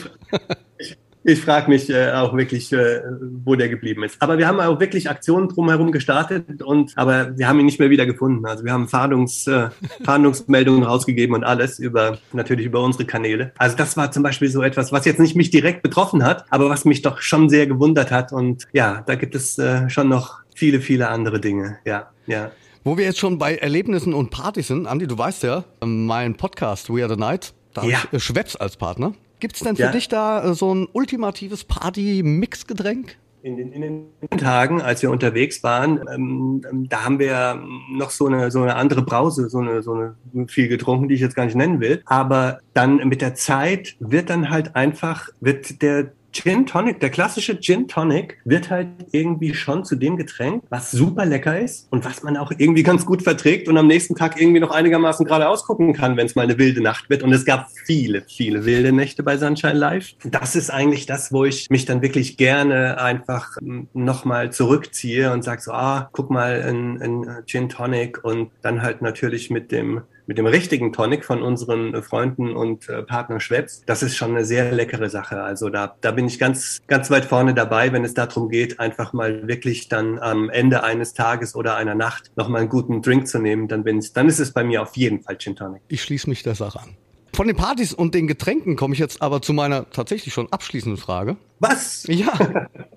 Ich, 1.23 1.41
frage 1.41 1.69
mich 1.69 1.89
äh, 1.89 2.11
auch 2.11 2.35
wirklich, 2.35 2.71
äh, 2.73 3.01
wo 3.43 3.55
der 3.55 3.69
geblieben 3.69 4.03
ist. 4.03 4.21
Aber 4.21 4.37
wir 4.37 4.47
haben 4.47 4.59
auch 4.59 4.79
wirklich 4.79 5.09
Aktionen 5.09 5.49
drumherum 5.49 5.91
gestartet 5.91 6.61
und 6.61 6.91
aber 6.95 7.37
wir 7.37 7.47
haben 7.47 7.59
ihn 7.59 7.65
nicht 7.65 7.79
mehr 7.79 7.89
wieder 7.89 8.05
gefunden. 8.05 8.45
Also 8.45 8.65
wir 8.65 8.73
haben 8.73 8.87
Fahndungs, 8.87 9.47
äh, 9.47 9.69
Fahndungsmeldungen 10.03 10.83
rausgegeben 10.83 11.35
und 11.35 11.43
alles 11.43 11.79
über 11.79 12.17
natürlich 12.33 12.65
über 12.65 12.81
unsere 12.81 13.05
Kanäle. 13.05 13.51
Also 13.57 13.77
das 13.77 13.95
war 13.95 14.11
zum 14.11 14.23
Beispiel 14.23 14.49
so 14.49 14.61
etwas, 14.61 14.91
was 14.91 15.05
jetzt 15.05 15.19
nicht 15.19 15.35
mich 15.35 15.49
direkt 15.49 15.81
betroffen 15.81 16.23
hat, 16.23 16.45
aber 16.49 16.69
was 16.69 16.85
mich 16.85 17.01
doch 17.01 17.21
schon 17.21 17.49
sehr 17.49 17.67
gewundert 17.67 18.11
hat. 18.11 18.33
Und 18.33 18.67
ja, 18.73 19.03
da 19.05 19.15
gibt 19.15 19.35
es 19.35 19.57
äh, 19.57 19.89
schon 19.89 20.09
noch 20.09 20.41
viele, 20.55 20.81
viele 20.81 21.09
andere 21.09 21.39
Dinge. 21.39 21.77
Ja, 21.85 22.09
ja. 22.27 22.51
Wo 22.83 22.97
wir 22.97 23.05
jetzt 23.05 23.19
schon 23.19 23.37
bei 23.37 23.55
Erlebnissen 23.55 24.13
und 24.13 24.29
Partys 24.29 24.67
sind, 24.67 24.87
Andi, 24.87 25.07
du 25.07 25.17
weißt 25.17 25.43
ja, 25.43 25.63
mein 25.85 26.35
Podcast 26.35 26.93
We 26.93 27.01
Are 27.01 27.13
the 27.13 27.19
Night, 27.19 27.53
da 27.73 27.83
ja. 27.85 28.03
habe 28.03 28.17
ich 28.17 28.23
Schweppes 28.23 28.57
als 28.57 28.75
Partner. 28.75 29.13
Gibt 29.43 29.57
es 29.57 29.61
denn 29.61 29.75
für 29.75 29.81
ja. 29.81 29.91
dich 29.91 30.07
da 30.07 30.41
äh, 30.41 30.53
so 30.53 30.73
ein 30.73 30.87
ultimatives 30.93 31.65
Party-Mix-Getränk? 31.65 33.17
In 33.41 33.57
den, 33.57 33.73
in 33.73 33.81
den, 33.81 34.05
Tagen, 34.37 34.81
als 34.81 35.01
wir 35.01 35.11
unterwegs 35.11 35.61
waren, 35.63 35.99
ähm, 36.09 36.61
ähm, 36.71 36.87
da 36.87 37.03
haben 37.03 37.19
wir 37.19 37.61
noch 37.91 38.11
so 38.11 38.27
eine, 38.27 38.51
so 38.51 38.61
eine 38.61 38.77
andere 38.77 39.01
Brause, 39.01 39.49
so 39.49 39.59
eine, 39.59 39.83
so 39.83 39.95
eine 39.95 40.47
viel 40.47 40.69
getrunken, 40.69 41.09
die 41.09 41.15
ich 41.15 41.19
jetzt 41.19 41.35
gar 41.35 41.43
nicht 41.43 41.55
nennen 41.55 41.81
will. 41.81 42.01
Aber 42.05 42.59
dann 42.73 43.05
mit 43.09 43.21
der 43.21 43.35
Zeit 43.35 43.97
wird 43.99 44.29
dann 44.29 44.49
halt 44.49 44.77
einfach, 44.77 45.27
wird 45.41 45.81
der 45.81 46.13
Gin 46.33 46.65
Tonic, 46.65 46.99
der 46.99 47.11
klassische 47.11 47.59
Gin 47.59 47.87
Tonic 47.87 48.39
wird 48.43 48.71
halt 48.71 48.87
irgendwie 49.11 49.53
schon 49.53 49.85
zu 49.85 49.95
dem 49.95 50.17
Getränk, 50.17 50.63
was 50.69 50.91
super 50.91 51.25
lecker 51.25 51.59
ist 51.59 51.87
und 51.91 52.03
was 52.05 52.23
man 52.23 52.37
auch 52.37 52.51
irgendwie 52.57 52.81
ganz 52.81 53.05
gut 53.05 53.21
verträgt 53.21 53.67
und 53.67 53.77
am 53.77 53.87
nächsten 53.87 54.15
Tag 54.15 54.41
irgendwie 54.41 54.59
noch 54.59 54.71
einigermaßen 54.71 55.25
gerade 55.25 55.47
ausgucken 55.47 55.93
kann, 55.93 56.17
wenn 56.17 56.25
es 56.25 56.35
mal 56.35 56.41
eine 56.41 56.57
wilde 56.57 56.81
Nacht 56.81 57.09
wird. 57.09 57.21
Und 57.21 57.31
es 57.31 57.45
gab 57.45 57.69
viele, 57.85 58.23
viele 58.27 58.65
wilde 58.65 58.91
Nächte 58.91 59.21
bei 59.21 59.37
Sunshine 59.37 59.73
Live. 59.73 60.15
Das 60.23 60.55
ist 60.55 60.71
eigentlich 60.71 61.05
das, 61.05 61.31
wo 61.31 61.45
ich 61.45 61.69
mich 61.69 61.85
dann 61.85 62.01
wirklich 62.01 62.35
gerne 62.35 62.99
einfach 62.99 63.57
nochmal 63.93 64.51
zurückziehe 64.51 65.31
und 65.31 65.43
sage 65.43 65.61
so, 65.61 65.71
ah, 65.71 66.09
guck 66.13 66.31
mal, 66.31 66.63
ein, 66.63 67.01
ein 67.01 67.43
Gin 67.45 67.69
Tonic 67.69 68.23
und 68.23 68.49
dann 68.63 68.81
halt 68.81 69.03
natürlich 69.03 69.51
mit 69.51 69.71
dem 69.71 70.01
mit 70.25 70.37
dem 70.37 70.45
richtigen 70.45 70.93
Tonic 70.93 71.25
von 71.25 71.41
unseren 71.41 72.01
Freunden 72.03 72.55
und 72.55 72.89
äh, 72.89 73.03
Partner 73.03 73.39
Schweppes, 73.39 73.83
das 73.85 74.03
ist 74.03 74.15
schon 74.15 74.31
eine 74.31 74.45
sehr 74.45 74.71
leckere 74.71 75.09
Sache. 75.09 75.41
Also 75.41 75.69
da, 75.69 75.95
da 76.01 76.11
bin 76.11 76.27
ich 76.27 76.39
ganz, 76.39 76.81
ganz 76.87 77.09
weit 77.11 77.25
vorne 77.25 77.53
dabei, 77.53 77.91
wenn 77.91 78.05
es 78.05 78.13
darum 78.13 78.49
geht, 78.49 78.79
einfach 78.79 79.13
mal 79.13 79.47
wirklich 79.47 79.89
dann 79.89 80.19
am 80.19 80.49
Ende 80.49 80.83
eines 80.83 81.13
Tages 81.13 81.55
oder 81.55 81.75
einer 81.75 81.95
Nacht 81.95 82.31
nochmal 82.35 82.61
einen 82.61 82.69
guten 82.69 83.01
Drink 83.01 83.27
zu 83.27 83.39
nehmen, 83.39 83.67
dann, 83.67 83.83
bin's, 83.83 84.13
dann 84.13 84.27
ist 84.27 84.39
es 84.39 84.51
bei 84.51 84.63
mir 84.63 84.81
auf 84.81 84.95
jeden 84.95 85.21
Fall 85.21 85.37
Gin 85.37 85.55
Tonic. 85.55 85.81
Ich 85.87 86.01
schließe 86.01 86.29
mich 86.29 86.43
der 86.43 86.55
Sache 86.55 86.79
an. 86.79 86.95
Von 87.35 87.47
den 87.47 87.55
Partys 87.55 87.93
und 87.93 88.13
den 88.13 88.27
Getränken 88.27 88.75
komme 88.75 88.93
ich 88.93 88.99
jetzt 88.99 89.23
aber 89.23 89.41
zu 89.41 89.53
meiner 89.53 89.89
tatsächlich 89.89 90.35
schon 90.35 90.51
abschließenden 90.51 91.01
Frage. 91.01 91.37
Was? 91.59 92.05
Ja, 92.07 92.33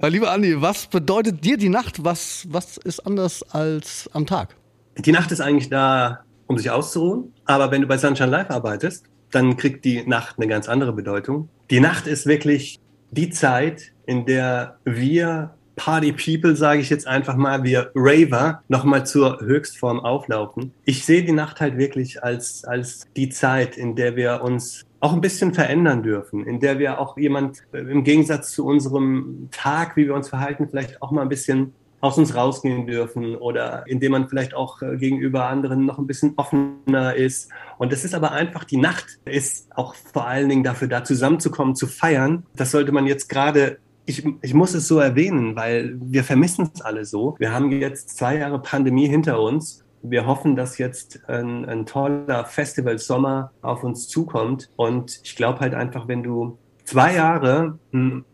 lieber 0.02 0.30
Andi, 0.30 0.60
was 0.60 0.88
bedeutet 0.88 1.42
dir 1.42 1.56
die 1.56 1.70
Nacht? 1.70 2.04
Was, 2.04 2.46
was 2.50 2.76
ist 2.76 3.00
anders 3.06 3.42
als 3.42 4.10
am 4.12 4.26
Tag? 4.26 4.54
Die 4.98 5.12
Nacht 5.12 5.32
ist 5.32 5.40
eigentlich 5.40 5.70
da, 5.70 6.20
um 6.46 6.58
sich 6.58 6.70
auszuruhen. 6.70 7.32
Aber 7.44 7.70
wenn 7.70 7.82
du 7.82 7.88
bei 7.88 7.98
Sunshine 7.98 8.30
Live 8.30 8.50
arbeitest, 8.50 9.06
dann 9.30 9.56
kriegt 9.56 9.84
die 9.84 10.06
Nacht 10.06 10.36
eine 10.38 10.46
ganz 10.46 10.68
andere 10.68 10.92
Bedeutung. 10.92 11.48
Die 11.70 11.80
Nacht 11.80 12.06
ist 12.06 12.26
wirklich 12.26 12.78
die 13.10 13.30
Zeit, 13.30 13.92
in 14.06 14.24
der 14.26 14.78
wir 14.84 15.56
Party 15.76 16.12
People, 16.12 16.56
sage 16.56 16.80
ich 16.80 16.88
jetzt 16.88 17.06
einfach 17.06 17.36
mal, 17.36 17.62
wir 17.62 17.90
Raver 17.94 18.62
nochmal 18.68 19.04
zur 19.06 19.40
Höchstform 19.40 20.00
auflaufen. 20.00 20.72
Ich 20.84 21.04
sehe 21.04 21.22
die 21.22 21.32
Nacht 21.32 21.60
halt 21.60 21.76
wirklich 21.76 22.24
als, 22.24 22.64
als 22.64 23.06
die 23.14 23.28
Zeit, 23.28 23.76
in 23.76 23.94
der 23.94 24.16
wir 24.16 24.42
uns 24.42 24.84
auch 25.00 25.12
ein 25.12 25.20
bisschen 25.20 25.52
verändern 25.52 26.02
dürfen, 26.02 26.46
in 26.46 26.60
der 26.60 26.78
wir 26.78 26.98
auch 26.98 27.18
jemand 27.18 27.62
äh, 27.72 27.78
im 27.78 28.02
Gegensatz 28.02 28.52
zu 28.52 28.64
unserem 28.64 29.48
Tag, 29.52 29.96
wie 29.96 30.06
wir 30.06 30.14
uns 30.14 30.30
verhalten, 30.30 30.68
vielleicht 30.68 31.02
auch 31.02 31.10
mal 31.10 31.22
ein 31.22 31.28
bisschen 31.28 31.74
aus 32.06 32.18
uns 32.18 32.34
rausgehen 32.34 32.86
dürfen 32.86 33.36
oder 33.36 33.84
indem 33.86 34.12
man 34.12 34.28
vielleicht 34.28 34.54
auch 34.54 34.80
äh, 34.82 34.96
gegenüber 34.96 35.46
anderen 35.46 35.84
noch 35.84 35.98
ein 35.98 36.06
bisschen 36.06 36.34
offener 36.36 37.14
ist. 37.14 37.50
Und 37.78 37.92
das 37.92 38.04
ist 38.04 38.14
aber 38.14 38.32
einfach, 38.32 38.64
die 38.64 38.76
Nacht 38.76 39.18
ist 39.24 39.68
auch 39.76 39.94
vor 39.94 40.26
allen 40.26 40.48
Dingen 40.48 40.62
dafür 40.62 40.88
da, 40.88 41.04
zusammenzukommen, 41.04 41.74
zu 41.74 41.86
feiern. 41.86 42.46
Das 42.54 42.70
sollte 42.70 42.92
man 42.92 43.06
jetzt 43.06 43.28
gerade 43.28 43.78
ich, 44.06 44.24
ich 44.40 44.54
muss 44.54 44.72
es 44.72 44.86
so 44.86 45.00
erwähnen, 45.00 45.56
weil 45.56 45.96
wir 46.00 46.22
vermissen 46.22 46.70
es 46.72 46.80
alle 46.80 47.04
so. 47.04 47.34
Wir 47.38 47.52
haben 47.52 47.72
jetzt 47.72 48.16
zwei 48.16 48.38
Jahre 48.38 48.62
Pandemie 48.62 49.08
hinter 49.08 49.40
uns. 49.40 49.84
Wir 50.02 50.26
hoffen, 50.26 50.54
dass 50.54 50.78
jetzt 50.78 51.28
ein, 51.28 51.64
ein 51.64 51.86
toller 51.86 52.44
Festival-Sommer 52.44 53.50
auf 53.62 53.82
uns 53.82 54.06
zukommt. 54.06 54.70
Und 54.76 55.20
ich 55.24 55.34
glaube 55.34 55.58
halt 55.58 55.74
einfach, 55.74 56.06
wenn 56.06 56.22
du 56.22 56.56
zwei 56.86 57.14
Jahre 57.14 57.78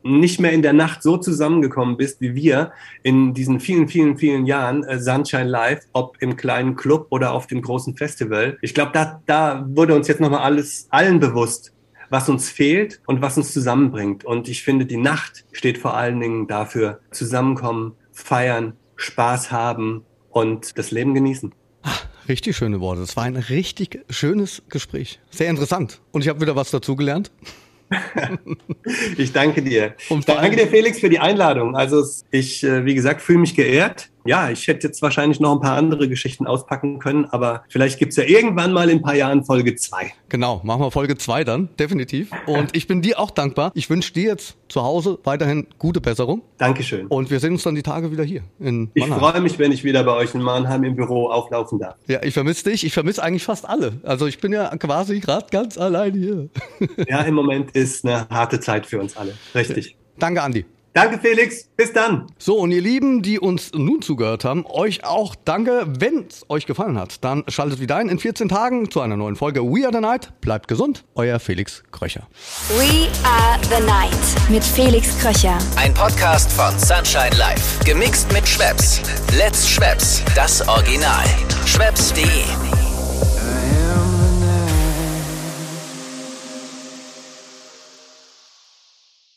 nicht 0.03 0.39
mehr 0.39 0.53
in 0.53 0.63
der 0.63 0.75
Nacht 0.75 1.03
so 1.03 1.17
zusammengekommen 1.17 1.97
bist 1.97 2.21
wie 2.21 2.35
wir 2.35 2.73
in 3.03 3.35
diesen 3.35 3.59
vielen, 3.59 3.89
vielen, 3.89 4.19
vielen 4.19 4.47
Jahren 4.47 4.85
äh, 4.85 5.01
Sunshine 5.01 5.49
Live, 5.49 5.81
ob 5.93 6.21
im 6.21 6.37
kleinen 6.37 6.77
Club 6.77 7.07
oder 7.11 7.33
auf 7.33 7.47
dem 7.47 7.63
großen 7.63 7.97
Festival. 7.97 8.59
Ich 8.61 8.75
glaube, 8.75 8.93
da, 8.93 9.23
da 9.27 9.67
wurde 9.69 9.95
uns 9.95 10.07
jetzt 10.07 10.21
nochmal 10.21 10.41
alles 10.43 10.87
allen 10.91 11.19
bewusst, 11.19 11.73
was 12.11 12.29
uns 12.29 12.51
fehlt 12.51 13.01
und 13.07 13.23
was 13.23 13.39
uns 13.39 13.53
zusammenbringt. 13.53 14.25
Und 14.25 14.49
ich 14.49 14.63
finde, 14.63 14.85
die 14.85 14.99
Nacht 14.99 15.45
steht 15.53 15.79
vor 15.79 15.97
allen 15.97 16.21
Dingen 16.21 16.47
dafür, 16.47 17.01
zusammenkommen, 17.11 17.95
feiern, 18.13 18.75
Spaß 18.97 19.51
haben 19.51 20.05
und 20.31 20.77
das 20.77 20.91
Leben 20.91 21.15
genießen. 21.15 21.55
Ach, 21.83 22.07
richtig 22.29 22.57
schöne 22.57 22.81
Worte. 22.81 23.01
Es 23.01 23.17
war 23.17 23.25
ein 23.25 23.37
richtig 23.37 24.05
schönes 24.11 24.63
Gespräch. 24.69 25.21
Sehr 25.31 25.49
interessant. 25.49 26.03
Und 26.13 26.23
ich 26.23 26.29
habe 26.29 26.43
wieder 26.43 26.55
was 26.55 26.71
dazugelernt. 26.71 27.33
Ich 29.17 29.33
danke 29.33 29.63
dir. 29.63 29.95
Und 30.09 30.29
danke 30.29 30.57
dir, 30.57 30.67
Felix, 30.67 31.01
für 31.01 31.09
die 31.09 31.19
Einladung. 31.19 31.77
Also 31.77 32.05
ich, 32.31 32.63
äh, 32.65 32.85
wie 32.85 32.95
gesagt, 32.95 33.23
fühle 33.23 33.41
mich 33.41 33.55
geehrt. 33.55 34.12
Ja, 34.25 34.51
ich 34.51 34.67
hätte 34.69 34.87
jetzt 34.87 35.03
wahrscheinlich 35.03 35.41
noch 35.41 35.53
ein 35.53 35.61
paar 35.61 35.77
andere 35.77 36.09
Geschichten 36.09 36.47
auspacken 36.47 36.99
können, 36.99 37.27
aber 37.27 37.65
vielleicht 37.69 37.99
gibt 37.99 38.13
es 38.13 38.17
ja 38.17 38.25
irgendwann 38.25 38.73
mal 38.73 38.89
in 38.89 38.99
ein 38.99 39.03
paar 39.03 39.15
Jahren 39.15 39.45
Folge 39.45 39.75
zwei. 39.77 40.13
Genau, 40.29 40.61
machen 40.65 40.81
wir 40.81 40.91
Folge 40.91 41.17
zwei 41.17 41.45
dann, 41.45 41.69
definitiv. 41.79 42.31
Und 42.47 42.77
ich 42.77 42.87
bin 42.87 43.03
dir 43.03 43.19
auch 43.19 43.31
dankbar. 43.31 43.73
Ich 43.75 43.91
wünsche 43.91 44.13
dir 44.13 44.25
jetzt 44.25 44.57
zu 44.69 44.83
Hause 44.83 45.19
weiterhin 45.25 45.67
gute 45.79 46.01
Besserung. 46.01 46.43
Dankeschön. 46.59 47.07
Und 47.09 47.31
wir 47.31 47.41
sehen 47.41 47.53
uns 47.53 47.63
dann 47.63 47.75
die 47.75 47.83
Tage 47.83 48.11
wieder 48.11 48.25
hier 48.25 48.43
in 48.59 48.91
Mannheim. 48.95 49.13
Ich 49.13 49.19
freue 49.19 49.41
mich, 49.41 49.59
wenn 49.59 49.73
ich 49.73 49.85
wieder 49.85 50.05
bei 50.05 50.13
euch 50.13 50.35
in 50.35 50.43
Mannheim 50.43 50.85
im 50.85 50.97
Büro 50.97 51.29
auflaufen 51.29 51.79
darf. 51.79 51.97
Ja, 52.07 52.23
ich 52.23 52.35
vermisse 52.35 52.71
dich. 52.71 52.85
Ich 52.85 52.93
vermisse 52.93 53.23
eigentlich 53.23 53.45
fast 53.45 53.69
alle. 53.69 54.01
Also 54.03 54.27
ich 54.27 54.39
bin 54.39 54.53
ja 54.53 54.75
quasi 54.77 55.21
gerade 55.21 55.47
ganz 55.51 55.77
allein 55.77 56.15
hier. 56.15 56.49
Ja, 57.09 57.23
im 57.23 57.35
Moment 57.35 57.73
ist 57.73 58.05
eine 58.05 58.29
harte 58.29 58.61
Zeit 58.61 58.87
für 58.87 59.01
uns 59.01 59.17
alle. 59.17 59.35
Richtig. 59.55 59.97
Danke, 60.19 60.43
Andi. 60.43 60.65
Danke, 60.95 61.19
Felix. 61.19 61.69
Bis 61.77 61.93
dann. 61.93 62.27
So, 62.39 62.59
und 62.59 62.71
ihr 62.71 62.83
Lieben, 62.83 63.23
die 63.23 63.39
uns 63.39 63.73
nun 63.73 64.03
zugehört 64.03 64.45
haben, 64.45 64.67
euch 64.67 65.05
auch 65.05 65.35
danke. 65.35 65.85
Wenn 65.87 66.27
es 66.29 66.45
euch 66.51 66.67
gefallen 66.67 66.99
hat, 66.99 67.25
dann 67.25 67.45
schaltet 67.49 67.81
wieder 67.81 67.97
ein 67.97 68.09
in 68.09 68.19
14 68.19 68.49
Tagen 68.49 68.91
zu 68.91 69.01
einer 69.01 69.17
neuen 69.17 69.37
Folge 69.37 69.63
We 69.63 69.85
Are 69.85 69.93
the 69.93 70.01
Night. 70.01 70.39
Bleibt 70.41 70.69
gesund, 70.69 71.05
euer 71.15 71.41
Felix 71.41 71.83
Kröcher. 71.93 72.29
We 72.77 73.09
Are 73.25 73.59
the 73.65 73.85
Night 73.87 74.51
mit 74.51 74.63
Felix 74.63 75.19
Kröcher. 75.19 75.57
Ein 75.77 75.95
Podcast 75.95 76.53
von 76.53 76.79
Sunshine 76.79 77.37
Life. 77.39 77.83
Gemixt 77.85 78.31
mit 78.33 78.47
Schwepps. 78.47 79.01
Let's 79.37 79.69
Schwepps, 79.69 80.23
das 80.35 80.67
Original. 80.69 81.25
Schwepps.de 81.65 82.82